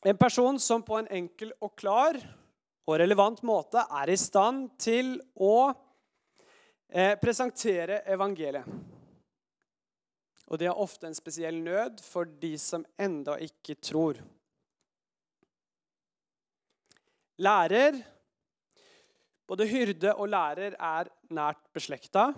[0.02, 2.16] En person som på en enkel og klar
[2.88, 5.68] og relevant måte er i stand til å
[6.88, 8.64] eh, presentere evangeliet.
[10.50, 14.18] Og det er ofte en spesiell nød for de som enda ikke tror.
[17.40, 18.02] Lærer
[19.50, 22.28] Både hyrde og lærer er nært beslekta.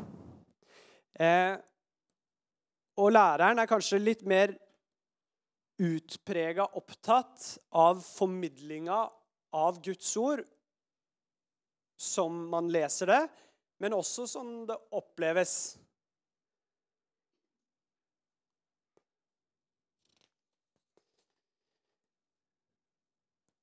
[1.20, 1.58] Eh,
[2.96, 4.54] og læreren er kanskje litt mer
[5.82, 9.02] utprega opptatt av formidlinga
[9.60, 10.40] av Guds ord
[12.00, 13.20] som man leser det,
[13.84, 15.76] men også som det oppleves.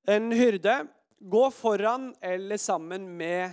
[0.08, 0.86] En hyrde
[1.20, 3.50] går foran eller sammen med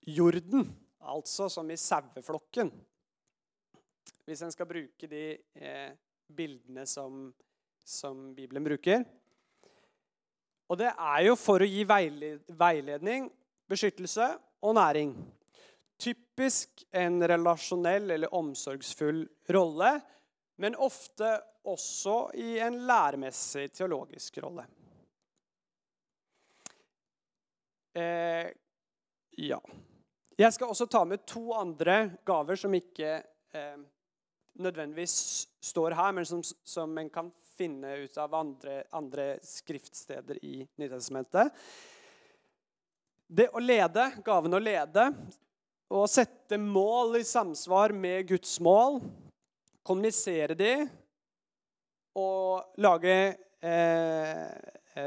[0.00, 0.66] jorden,
[1.00, 2.70] altså som i saueflokken.
[4.26, 5.24] Hvis en skal bruke de
[5.56, 5.94] eh,
[6.28, 7.30] bildene som,
[7.84, 9.04] som, Bibelen bruker.
[10.68, 13.30] Og det er jo for å gi veiledning,
[13.68, 14.28] beskyttelse
[14.62, 15.14] og næring.
[16.00, 19.96] Typisk en relasjonell eller omsorgsfull rolle,
[20.60, 21.34] men ofte
[21.68, 24.64] også i en læremessig teologisk rolle.
[27.94, 28.48] Eh,
[29.30, 29.60] ja.
[30.36, 33.18] Jeg skal også ta med to andre gaver som ikke
[33.54, 33.78] eh,
[34.62, 35.16] nødvendigvis
[35.62, 41.52] står her, men som, som en kan finne ut av andre, andre skriftsteder i Nytestamentet.
[43.32, 45.06] Det å lede, gaven å lede,
[45.92, 49.00] å sette mål i samsvar med Guds mål,
[49.84, 50.74] kommunisere de
[52.16, 53.16] og lage
[53.62, 54.50] Eh,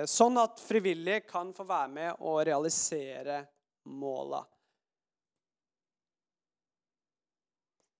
[0.09, 3.37] sånn at frivillige kan få være med og realisere
[3.93, 4.39] måla.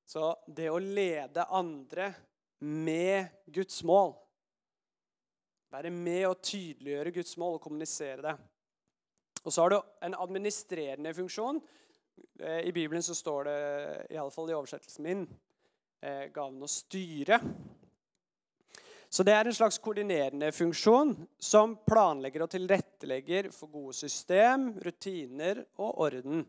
[0.09, 2.07] Så det å lede andre
[2.65, 4.15] med Guds mål
[5.75, 8.33] Være med å tydeliggjøre Guds mål og kommunisere det.
[9.43, 11.59] Og så har du en administrerende funksjon.
[12.39, 13.57] Eh, I Bibelen så står det,
[14.15, 15.25] i alle fall i oversettelsen min,
[15.99, 17.41] eh, gaven å styre.
[19.15, 25.61] Så det er en slags koordinerende funksjon som planlegger og tilrettelegger for gode system, rutiner
[25.79, 26.41] og orden.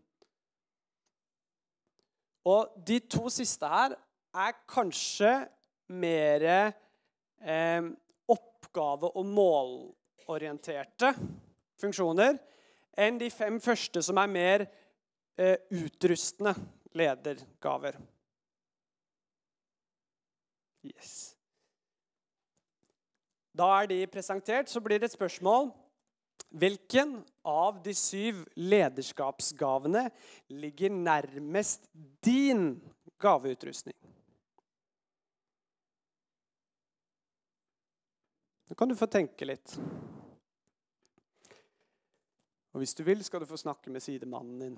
[2.50, 3.94] Og de to siste her
[4.34, 5.30] er kanskje
[5.94, 7.86] mer eh,
[8.34, 11.12] oppgave- og målorienterte
[11.78, 12.34] funksjoner
[12.98, 14.66] enn de fem første, som er mer
[15.38, 16.56] eh, utrustende
[16.98, 18.02] ledergaver.
[20.82, 21.35] Yes.
[23.56, 24.68] Da er de presentert.
[24.68, 25.70] Så blir det et spørsmål.
[26.56, 30.10] Hvilken av de syv lederskapsgavene
[30.52, 31.88] ligger nærmest
[32.24, 32.76] din
[33.18, 33.96] gaveutrustning?
[38.66, 39.76] Nå kan du få tenke litt.
[42.76, 44.76] Og hvis du vil, skal du få snakke med sidemannen din.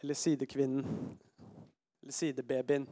[0.00, 0.86] Eller sidekvinnen.
[2.02, 2.86] Eller sidebabyen.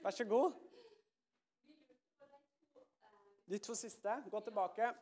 [0.00, 0.52] Vær så god.
[3.50, 4.22] De to siste.
[4.30, 4.94] Gå tilbake.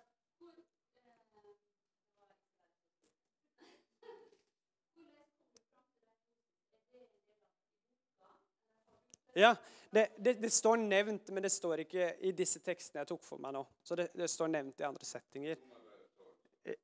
[9.39, 9.57] Ja,
[9.91, 13.39] det, det, det, står nevnt, men det står ikke i disse tekstene jeg tok for
[13.39, 13.63] meg nå.
[13.87, 15.61] Så det, det står nevnt i andre settinger.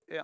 [0.06, 0.22] Ja.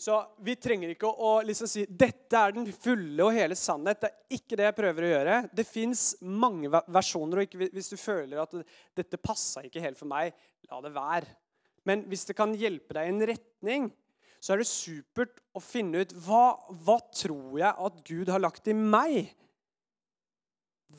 [0.00, 4.00] Så vi trenger ikke å, liksom si dette er den fulle og hele sannhet.
[4.00, 5.34] Det er ikke det jeg prøver å gjøre.
[5.52, 8.56] Det fins mange versjoner, og hvis du føler at
[8.96, 10.32] dette passa ikke helt for meg,
[10.70, 11.36] la det være.
[11.84, 13.92] Men hvis det kan hjelpe deg i en retning,
[14.40, 18.72] så er det supert å finne ut hva, hva tror jeg at Gud har lagt
[18.72, 19.34] i meg?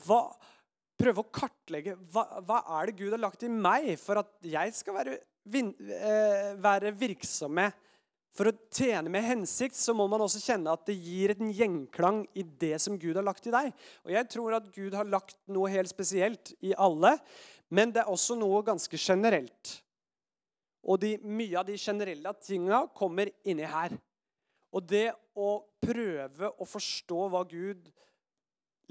[0.06, 0.28] Hva,
[1.02, 4.78] prøve å kartlegge hva, hva, er det Gud har lagt i meg for at jeg
[4.78, 5.74] skal være, vin,
[6.62, 7.82] være virksom med
[8.32, 12.22] for å tjene med hensikt så må man også kjenne at det gir en gjenklang
[12.32, 13.72] i det som Gud har lagt i deg.
[14.06, 17.18] Og Jeg tror at Gud har lagt noe helt spesielt i alle,
[17.72, 19.74] men det er også noe ganske generelt.
[20.82, 23.94] Og de, mye av de generelle tinga kommer inni her.
[24.72, 27.90] Og det å prøve å forstå hva Gud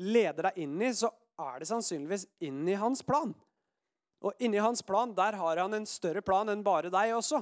[0.02, 1.10] leder deg inn i, så
[1.42, 3.34] er det sannsynligvis inn i hans plan.
[4.22, 7.42] Og inni hans plan der har han en større plan enn bare deg også.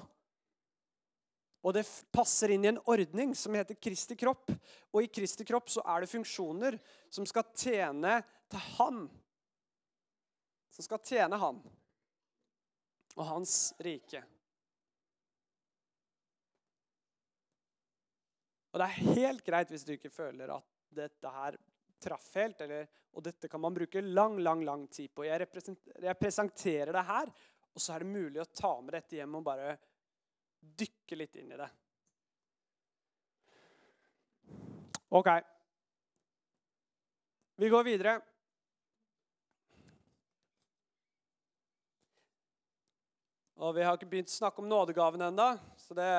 [1.59, 1.83] Og det
[2.15, 4.51] passer inn i en ordning som heter Kristi kropp.
[4.95, 6.77] Og i Kristi kropp så er det funksjoner
[7.11, 9.03] som skal tjene til Han.
[10.71, 11.59] Som skal tjene Han.
[13.19, 14.21] og hans rike.
[18.69, 21.57] Og det er helt greit hvis du ikke føler at dette her
[21.99, 22.87] traff helt, eller,
[23.17, 25.25] og dette kan man bruke lang, lang, lang tid på.
[25.27, 25.49] Jeg,
[25.99, 27.31] jeg presenterer det her,
[27.73, 29.73] og så er det mulig å ta med dette hjem og bare
[30.59, 31.69] dykke litt inn i det.
[35.09, 35.29] OK.
[37.59, 38.19] Vi går videre.
[43.59, 46.11] Og vi har ikke begynt å snakke om nådegaven ennå, så det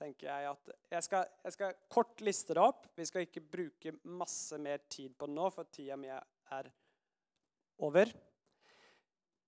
[0.00, 2.86] tenker jeg at jeg skal, jeg skal, kort liste det opp.
[2.96, 6.70] Vi skal ikke bruke masse mer tid på det nå, for tida mi er
[7.84, 8.14] over.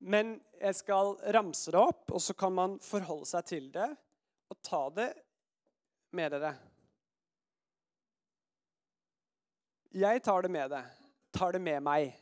[0.05, 3.89] Men jeg skal ramse det opp, og så kan man forholde seg til det
[4.51, 5.09] og ta det
[6.15, 6.53] med dere.
[9.95, 10.85] Jeg tar det med det,
[11.31, 12.15] tar det med meg.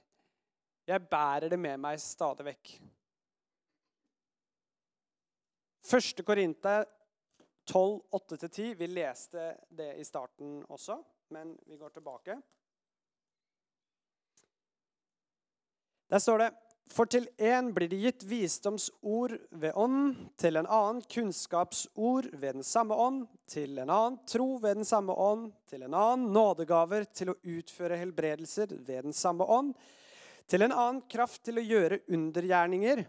[0.86, 2.72] Jeg bærer det med meg stadig vekk.
[5.86, 6.84] Første Korinter
[7.66, 8.74] 12, 8-10.
[8.78, 10.98] Vi leste det i starten også,
[11.34, 12.36] men vi går tilbake.
[16.12, 16.50] Der står det
[16.90, 22.66] For til én blir det gitt visdomsord ved ånd, til en annen kunnskapsord ved den
[22.66, 27.32] samme ånd, til en annen tro ved den samme ånd, til en annen nådegaver til
[27.32, 29.72] å utføre helbredelser ved den samme ånd,
[30.50, 33.06] til en annen kraft til å gjøre undergjerninger,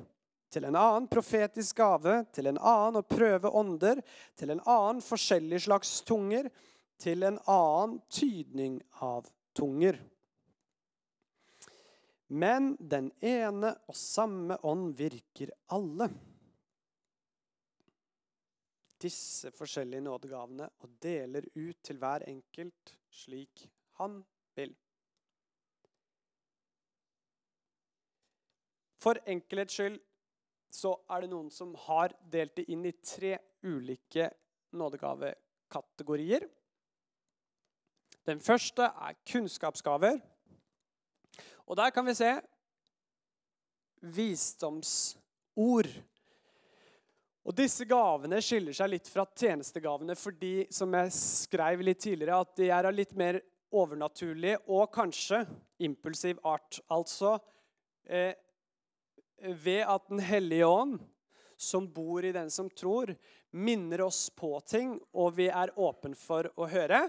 [0.53, 3.99] til en annen profetisk gave, til en annen å prøve ånder,
[4.37, 6.47] til en annen forskjellig slags tunger,
[7.01, 9.97] til en annen tydning av tunger.
[12.33, 16.07] Men den ene og samme ånd virker alle.
[19.03, 23.67] Disse forskjellige nådegavene og deler ut til hver enkelt slik
[23.99, 24.17] han
[24.57, 24.73] vil.
[29.03, 30.01] For enkelhets skyld
[30.73, 33.35] så er det noen som har delt det inn i tre
[33.67, 34.31] ulike
[34.73, 36.47] nådegavekategorier.
[38.25, 40.17] Den første er kunnskapsgaver.
[41.67, 42.31] Og der kan vi se
[44.03, 45.89] visdomsord.
[47.43, 52.55] Og Disse gavene skiller seg litt fra tjenestegavene fordi som jeg skrev litt tidligere, at
[52.59, 53.39] de er av litt mer
[53.73, 55.43] overnaturlig og kanskje
[55.83, 56.79] impulsiv art.
[56.93, 57.35] Altså
[58.05, 58.35] eh,
[59.43, 60.99] ved at Den hellige ånd,
[61.57, 63.13] som bor i den som tror,
[63.51, 67.05] minner oss på ting, og vi er åpne for å høre.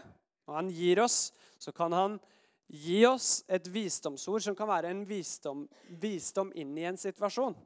[0.46, 2.18] Og han gir oss, så kan han
[2.66, 5.66] gi oss et visdomsord som kan være en visdom,
[6.00, 7.56] visdom inn i en situasjon.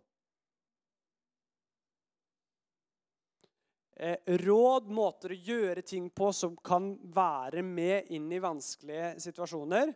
[3.99, 9.91] Eh, råd, måter å gjøre ting på som kan være med inn i vanskelige situasjoner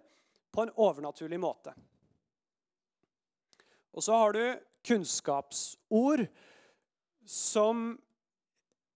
[0.50, 1.74] på en overnaturlig måte.
[3.94, 4.42] Og så har du
[4.82, 6.24] kunnskapsord
[7.22, 7.92] som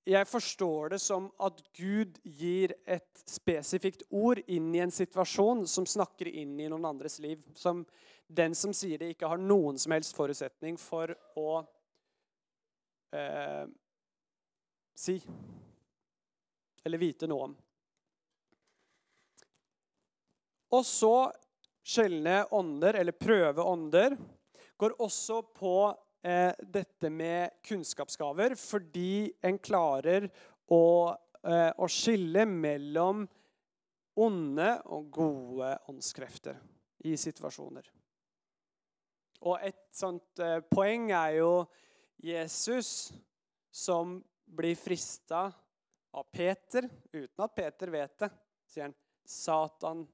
[0.06, 5.86] jeg forstår det som at Gud gir et spesifikt ord inn i en situasjon som
[5.86, 7.42] snakker inn i noen andres liv.
[7.58, 7.82] Som
[8.26, 11.58] den som sier det, ikke har noen som helst forutsetning for å
[13.14, 13.66] eh,
[14.94, 15.18] si
[16.86, 17.58] eller vite noe om.
[20.76, 21.14] Og så
[21.86, 24.14] skjelne ånder, eller prøve ånder,
[24.78, 25.76] går også på
[26.22, 30.28] eh, dette med kunnskapsgaver, fordi en klarer
[30.72, 33.26] å, eh, å skille mellom
[34.16, 36.58] onde og gode åndskrefter
[37.04, 37.90] i situasjoner.
[39.46, 41.52] Og et sånt eh, poeng er jo
[42.24, 43.12] Jesus
[43.70, 45.50] som blir frista
[46.16, 48.30] av Peter, uten at Peter vet det.
[48.66, 48.94] Sier han,
[49.26, 50.06] 'Satan,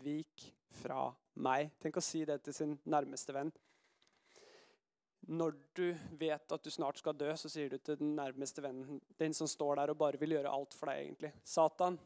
[0.00, 0.46] vik
[0.80, 3.52] fra meg.' Tenk å si det til sin nærmeste venn
[5.26, 5.86] når du
[6.18, 9.48] vet at du snart skal dø, så sier du til den nærmeste vennen din som
[9.48, 11.32] står der og bare vil gjøre alt for deg, egentlig.
[11.48, 11.98] Satan,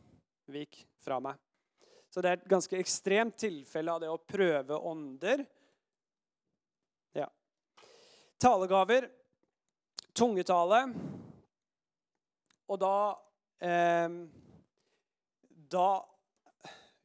[0.49, 1.39] vik fra meg.
[2.09, 5.45] Så det er et ganske ekstremt tilfelle av det å prøve ånder.
[7.19, 7.29] Ja.
[8.41, 9.11] Talegaver.
[10.17, 10.83] Tungetale.
[12.69, 12.95] Og da
[13.65, 14.09] eh,
[15.69, 15.89] Da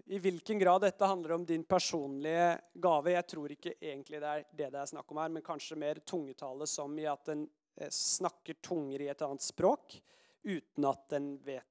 [0.06, 4.45] i hvilken grad dette handler om din personlige gave Jeg tror ikke egentlig det er
[4.51, 7.45] det det er snakk om her, men kanskje mer tungetale som i at en
[7.78, 9.95] eh, snakker tunger i et annet språk
[10.43, 11.70] uten at en vet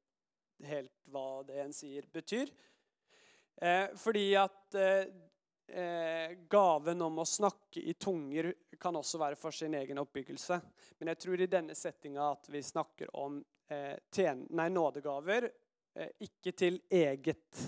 [0.64, 2.48] helt hva det en sier, betyr.
[3.60, 5.10] Eh, fordi at eh,
[5.66, 10.60] eh, gaven om å snakke i tunger kan også være for sin egen oppbyggelse.
[10.98, 13.96] Men jeg tror i denne settinga at vi snakker om eh,
[14.48, 15.50] nei, nådegaver,
[15.94, 17.62] eh, ikke til eget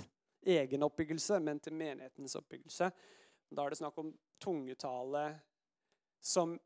[0.46, 2.90] egen oppbyggelse, men til menighetens oppbyggelse.
[3.50, 5.26] Da er det snakk om tungetale
[6.24, 6.56] som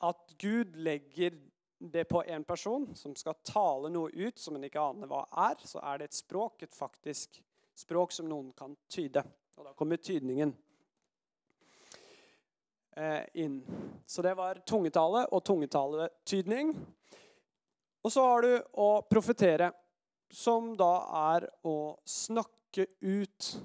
[0.00, 1.36] at Gud legger
[1.80, 5.60] det på en person som skal tale noe ut som en ikke aner hva er,
[5.64, 7.40] så er det et språk, et faktisk
[7.76, 9.22] språk som noen kan tyde.
[9.56, 10.52] Og da kommer tydningen
[12.96, 13.60] eh, inn.
[14.06, 16.74] Så det var tungetale og tungetaletydning.
[18.00, 19.72] Og så har du å profetere,
[20.30, 20.92] som da
[21.34, 23.62] er å snakke ut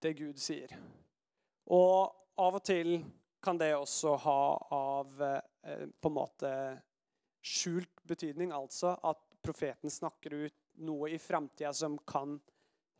[0.00, 0.72] det Gud sier.
[1.68, 2.98] Og av og til
[3.44, 4.42] kan det også ha
[4.74, 6.52] av eh, på en måte
[7.44, 12.38] skjult betydning, altså at profeten snakker ut noe i framtida som kan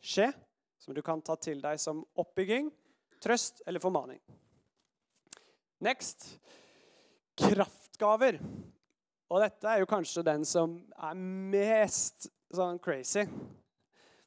[0.00, 0.30] skje,
[0.78, 2.70] som du kan ta til deg som oppbygging,
[3.22, 4.20] trøst eller formaning.
[5.82, 6.26] Next
[7.38, 8.38] kraftgaver.
[9.28, 13.26] Og dette er jo kanskje den som er mest sånn crazy.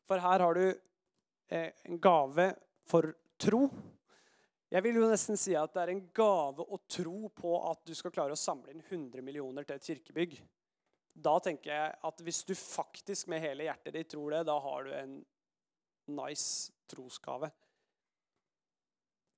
[0.07, 0.65] For her har du
[1.51, 2.47] en gave
[2.87, 3.65] for tro.
[4.71, 7.91] Jeg vil jo nesten si at det er en gave å tro på at du
[7.97, 10.37] skal klare å samle inn 100 millioner til et kirkebygg.
[11.11, 14.87] Da tenker jeg at hvis du faktisk med hele hjertet ditt tror det, da har
[14.87, 15.17] du en
[16.15, 17.51] nice trosgave.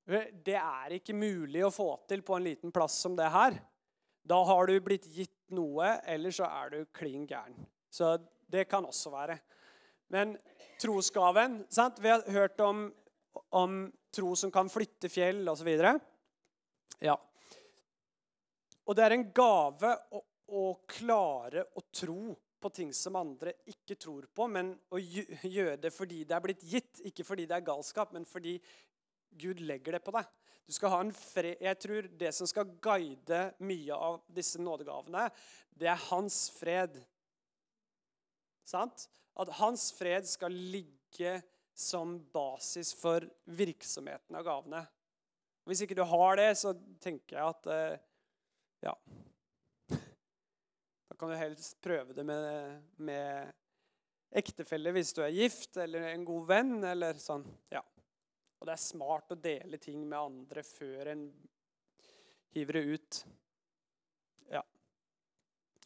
[0.05, 3.57] Det er ikke mulig å få til på en liten plass som det her.
[4.23, 7.57] Da har du blitt gitt noe, eller så er du klin gæren.
[7.89, 9.39] Så det kan også være.
[10.13, 10.37] Men
[10.81, 11.99] trosgaven sant?
[11.99, 12.85] Vi har hørt om,
[13.49, 15.71] om tro som kan flytte fjell osv.
[17.01, 17.15] Ja.
[18.83, 20.21] Og det er en gave å,
[20.53, 25.91] å, klare å tro på ting som andre ikke tror på, men å gjøre det
[25.95, 27.01] fordi det er blitt gitt.
[27.09, 28.59] Ikke fordi det er galskap, men fordi
[29.33, 30.29] Gud legger det på deg.
[30.63, 31.57] Du skal ha en fred.
[31.57, 35.25] Jeg tror det som skal guide mye av disse nådegavene,
[35.73, 37.01] det er hans fred.
[38.63, 39.07] Sant?
[39.39, 41.39] At hans fred skal ligge
[41.73, 44.83] som basis for virksomheten av gavene.
[45.65, 48.01] Hvis ikke du har det, så tenker jeg at eh,
[48.83, 48.93] ja
[51.07, 53.53] Da kan du helst prøve det med, med
[54.33, 57.45] ektefelle hvis du er gift, eller en god venn, eller sånn.
[57.73, 57.83] Ja.
[58.59, 61.27] Og det er smart å dele ting med andre før en
[62.53, 63.19] hiver det ut.
[64.53, 64.63] Ja.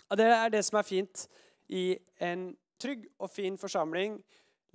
[0.07, 1.27] Og det er det som er fint
[1.67, 1.89] i
[2.23, 2.49] en
[2.81, 4.17] trygg og fin forsamling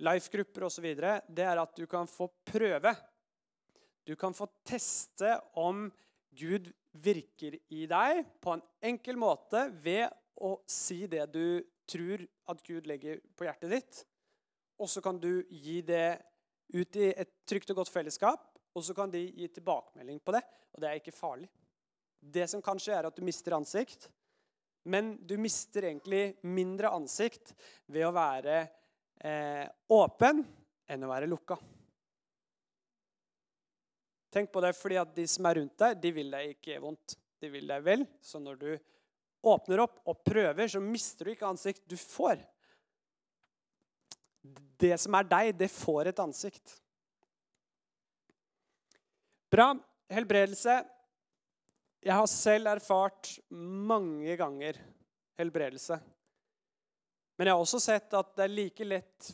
[0.03, 0.87] life-grupper osv.,
[1.29, 2.93] det er at du kan få prøve.
[4.03, 5.87] Du kan få teste om
[6.33, 6.71] Gud
[7.03, 10.09] virker i deg på en enkel måte ved
[10.43, 14.01] å si det du tror at Gud legger på hjertet ditt.
[14.81, 16.17] Og så kan du gi det
[16.73, 20.41] ut i et trygt og godt fellesskap, og så kan de gi tilbakemelding på det.
[20.73, 21.49] Og det er ikke farlig.
[22.17, 24.07] Det som kan skje, er at du mister ansikt.
[24.83, 27.53] Men du mister egentlig mindre ansikt
[27.87, 28.57] ved å være
[29.23, 29.63] eh,
[29.95, 30.43] åpen
[30.91, 31.57] enn å være lukka.
[34.33, 37.15] Tenk på det, fordi at de som er rundt deg, de vil deg ikke vondt.
[37.39, 38.05] De vil deg vel.
[38.23, 38.69] Så når du
[39.43, 41.83] åpner opp og prøver, så mister du ikke ansikt.
[41.85, 42.41] Du får.
[44.81, 46.79] Det som er deg, det får et ansikt.
[49.53, 49.69] Bra.
[50.13, 50.81] Helbredelse.
[52.03, 54.75] Jeg har selv erfart mange ganger
[55.39, 55.95] helbredelse.
[57.37, 59.29] Men jeg har også sett at det er like lett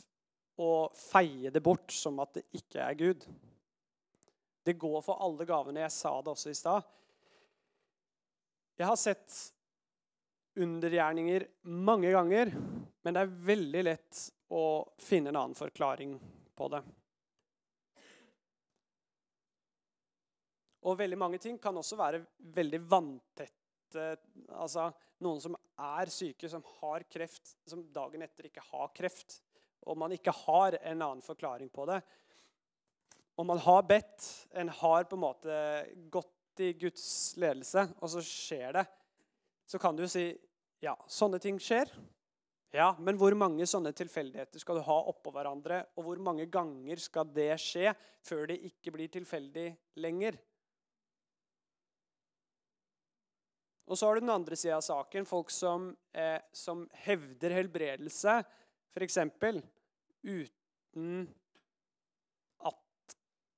[0.60, 3.26] å feie det bort som at det ikke er Gud.
[4.62, 5.82] Det går for alle gavene.
[5.82, 6.86] Jeg sa det også i stad.
[8.78, 9.40] Jeg har sett
[10.60, 14.22] undergjerninger mange ganger, men det er veldig lett
[14.54, 14.64] å
[15.00, 16.14] finne en annen forklaring
[16.54, 16.84] på det.
[20.88, 22.22] Og veldig mange ting kan også være
[22.56, 24.06] veldig vanntette.
[24.54, 24.86] Altså,
[25.20, 29.40] noen som er syke, som har kreft, som dagen etter ikke har kreft,
[29.88, 32.02] og man ikke har en annen forklaring på det
[33.40, 35.54] Og man har bedt, en har på en måte
[36.12, 38.84] gått i Guds ledelse, og så skjer det,
[39.64, 40.26] så kan du si
[40.84, 41.88] ja, sånne ting skjer.
[42.70, 45.80] Ja, Men hvor mange sånne tilfeldigheter skal du ha oppå hverandre?
[45.98, 47.90] Og hvor mange ganger skal det skje
[48.22, 49.66] før det ikke blir tilfeldig
[49.98, 50.38] lenger?
[53.90, 55.26] Og så har du den andre sida av saken.
[55.26, 58.44] Folk som, eh, som hevder helbredelse,
[58.94, 59.18] f.eks.
[60.22, 61.28] uten
[62.58, 63.14] at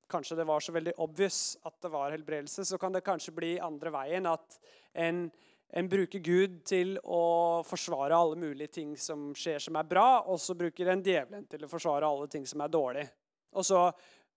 [0.08, 2.64] kanskje det var så veldig obvious at det var helbredelse.
[2.64, 4.26] Så kan det kanskje bli andre veien.
[4.26, 4.56] At
[4.92, 5.26] en,
[5.68, 10.40] en bruker Gud til å forsvare alle mulige ting som skjer som er bra, og
[10.40, 13.04] så bruker en djevelen til å forsvare alle ting som er dårlig.
[13.52, 13.82] Og så,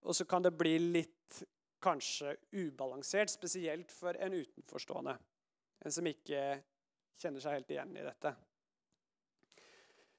[0.03, 1.39] og så kan det bli litt
[1.79, 5.15] kanskje ubalansert, spesielt for en utenforstående
[5.85, 6.41] en som ikke
[7.21, 8.31] kjenner seg helt igjen i dette.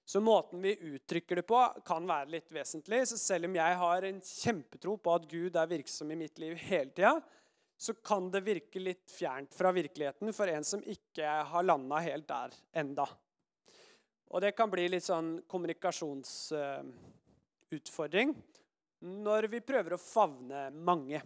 [0.06, 3.00] Så måten vi uttrykker det på, kan være litt vesentlig.
[3.10, 6.54] Så selv om jeg har en kjempetro på at Gud er virksom i mitt liv
[6.68, 7.16] hele tida,
[7.76, 12.28] så kan det virke litt fjernt fra virkeligheten for en som ikke har landa helt
[12.30, 13.06] der enda.
[14.30, 18.34] Og det kan bli litt sånn kommunikasjonsutfordring
[19.26, 21.20] når vi prøver å favne mange.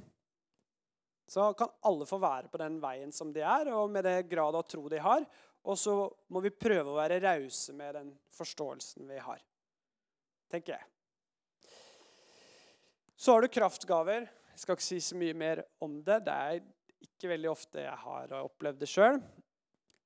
[1.31, 4.57] Så kan alle få være på den veien som de er, og med det grad
[4.59, 5.23] av tro de har.
[5.63, 5.95] Og så
[6.33, 9.43] må vi prøve å være rause med den forståelsen vi har.
[10.51, 11.71] Tenker jeg.
[13.15, 14.27] Så har du kraftgaver.
[14.51, 16.19] Jeg skal ikke si så mye mer om det.
[16.27, 16.63] Det er
[17.07, 19.21] ikke veldig ofte jeg har opplevd det sjøl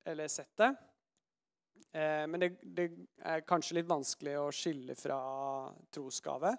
[0.04, 0.70] eller sett det.
[1.94, 2.88] Eh, men det, det,
[3.24, 5.18] er kanskje litt vanskelig å skille fra
[5.94, 6.52] trosgave.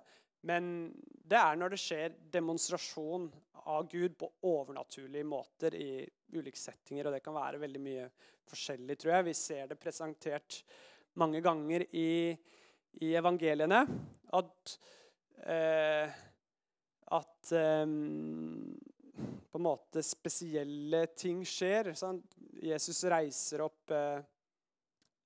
[0.46, 0.92] Men
[1.26, 3.30] det er når det skjer demonstrasjon
[3.66, 6.04] av Gud på overnaturlige måter i
[6.36, 7.08] ulike settinger.
[7.08, 8.10] Og det kan være veldig mye
[8.46, 9.28] forskjellig, tror jeg.
[9.32, 10.60] Vi ser det presentert
[11.18, 12.36] mange ganger i,
[13.02, 13.82] i evangeliene.
[14.38, 14.78] At
[15.50, 16.22] eh,
[17.16, 17.86] at eh,
[19.52, 21.94] på en måte spesielle ting skjer.
[21.98, 22.38] Sant?
[22.66, 24.22] Jesus reiser opp eh,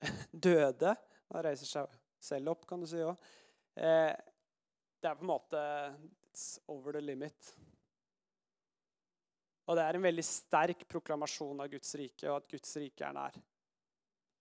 [0.32, 0.96] døde.
[1.34, 3.30] Han reiser seg selv opp, kan du si òg.
[5.00, 5.66] Det er på en måte
[6.30, 7.54] It's over the limit.
[9.70, 13.16] Og det er en veldig sterk proklamasjon av Guds rike, og at Guds rike er
[13.16, 13.40] nær.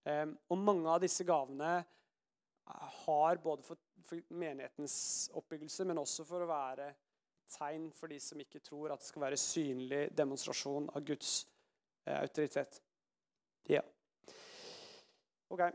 [0.09, 1.73] Um, og mange av disse gavene
[3.03, 6.91] har både for, for menighetens oppbyggelse, men også for å være
[7.49, 11.31] tegn for de som ikke tror at det skal være synlig demonstrasjon av Guds
[12.05, 12.81] eh, autoritet.
[13.69, 13.81] Ja.
[15.49, 15.65] OK.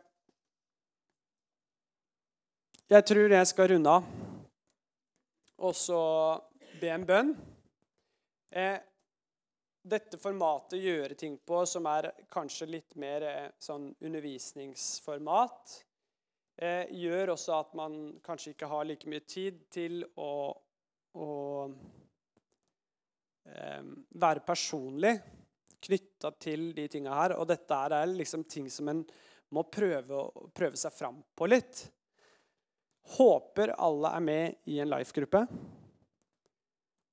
[2.90, 4.33] Jeg tror jeg skal runde av
[5.58, 6.00] og så
[6.80, 7.32] be en bønn.
[8.50, 8.76] Eh,
[9.84, 15.78] dette formatet gjøre ting på, som er kanskje litt mer eh, sånn undervisningsformat,
[16.56, 20.30] eh, gjør også at man kanskje ikke har like mye tid til å
[21.14, 21.30] å
[23.46, 23.82] eh,
[24.20, 25.14] være personlig
[25.84, 27.36] knytta til de tinga her.
[27.38, 29.04] Og dette er liksom ting som en
[29.54, 30.26] må prøve,
[30.56, 31.84] prøve seg fram på litt.
[33.04, 35.44] Håper alle er med i en life-gruppe.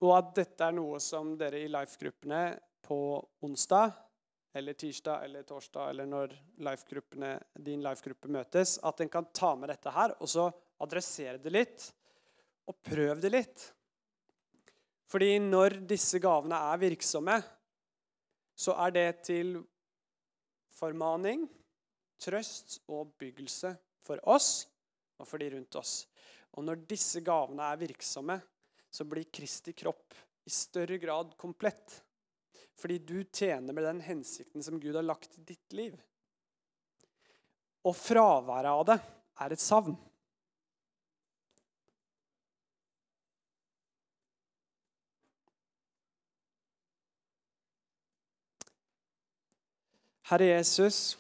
[0.02, 2.46] Og at dette er noe som dere i life-gruppene
[2.88, 3.00] på
[3.46, 3.92] onsdag
[4.58, 6.34] eller tirsdag eller torsdag eller når
[7.62, 10.50] din life-gruppe møtes, at en kan ta med dette her og så
[10.82, 11.86] adressere det litt.
[12.68, 13.68] Og prøv det litt.
[15.12, 17.38] Fordi når disse gavene er virksomme,
[18.56, 19.58] så er det til
[20.78, 21.46] formaning,
[22.22, 23.74] trøst og oppbyggelse
[24.06, 24.70] for oss
[25.22, 26.06] og for de rundt oss.
[26.58, 28.40] Og når disse gavene er virksomme,
[28.92, 32.02] så blir Kristi kropp i større grad komplett.
[32.76, 35.96] Fordi du tjener med den hensikten som Gud har lagt i ditt liv.
[37.86, 38.98] Og fraværet av det
[39.42, 39.96] er et savn.
[50.32, 51.18] Herre Jesus,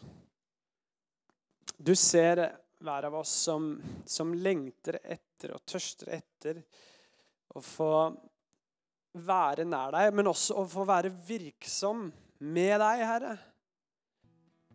[1.75, 3.75] du ser hver av oss som,
[4.05, 6.61] som lengter etter og tørster etter
[7.55, 7.93] å få
[9.21, 12.07] være nær deg, men også å få være virksom
[12.41, 13.33] med deg, Herre.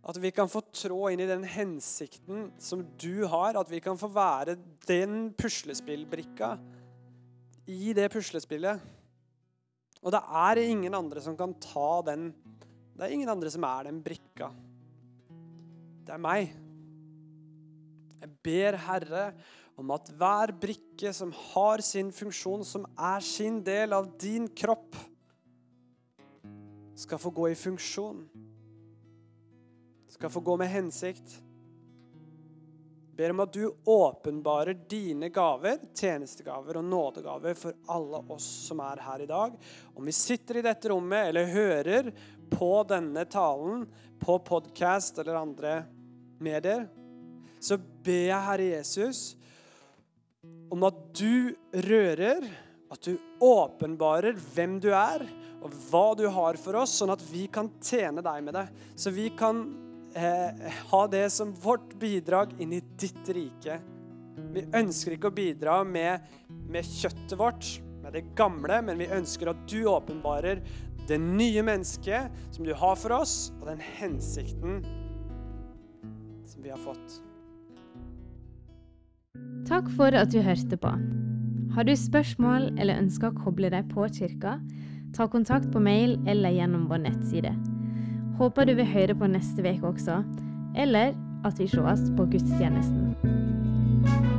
[0.07, 3.57] At vi kan få trå inn i den hensikten som du har.
[3.59, 4.55] At vi kan få være
[4.87, 6.53] den puslespillbrikka
[7.75, 8.85] i det puslespillet.
[10.07, 12.31] Og det er ingen andre som kan ta den
[12.97, 14.47] det er ingen andre som er den brikka.
[16.07, 16.55] Det er meg.
[18.23, 19.25] Jeg ber Herre
[19.77, 24.97] om at hver brikke som har sin funksjon, som er sin del av din kropp,
[26.97, 28.23] skal få gå i funksjon.
[30.17, 31.43] Skal få gå med hensikt
[33.17, 39.01] ber om at du åpenbarer dine gaver, tjenestegaver og nådegaver for alle oss som er
[39.01, 39.55] her i dag.
[39.95, 42.11] Om vi sitter i dette rommet eller hører
[42.53, 43.87] på denne talen
[44.21, 45.79] på podkast eller andre
[46.45, 46.85] medier,
[47.67, 49.25] så ber jeg, Herre Jesus,
[50.73, 51.55] om at du
[51.87, 52.47] rører,
[52.93, 55.27] at du åpenbarer hvem du er,
[55.65, 58.67] og hva du har for oss, sånn at vi kan tjene deg med det.
[58.99, 59.65] Så vi kan
[60.15, 63.81] eh, ha det som vårt bidrag inn i ditt rike.
[64.55, 66.27] Vi ønsker ikke å bidra med,
[66.71, 67.71] med kjøttet vårt,
[68.05, 70.63] med det gamle, men vi ønsker at du åpenbarer
[71.07, 74.83] det nye mennesket som du har for oss, og den hensikten
[76.47, 77.26] som vi har fått.
[79.67, 80.91] Takk for at du hørte på.
[81.75, 84.61] Har du spørsmål eller ønsker å koble deg på kirka,
[85.17, 87.51] ta kontakt på mail eller gjennom vår nettside.
[88.39, 90.21] Håper du vil høre på neste uke også,
[90.79, 94.36] eller at vi sees på gudstjenesten.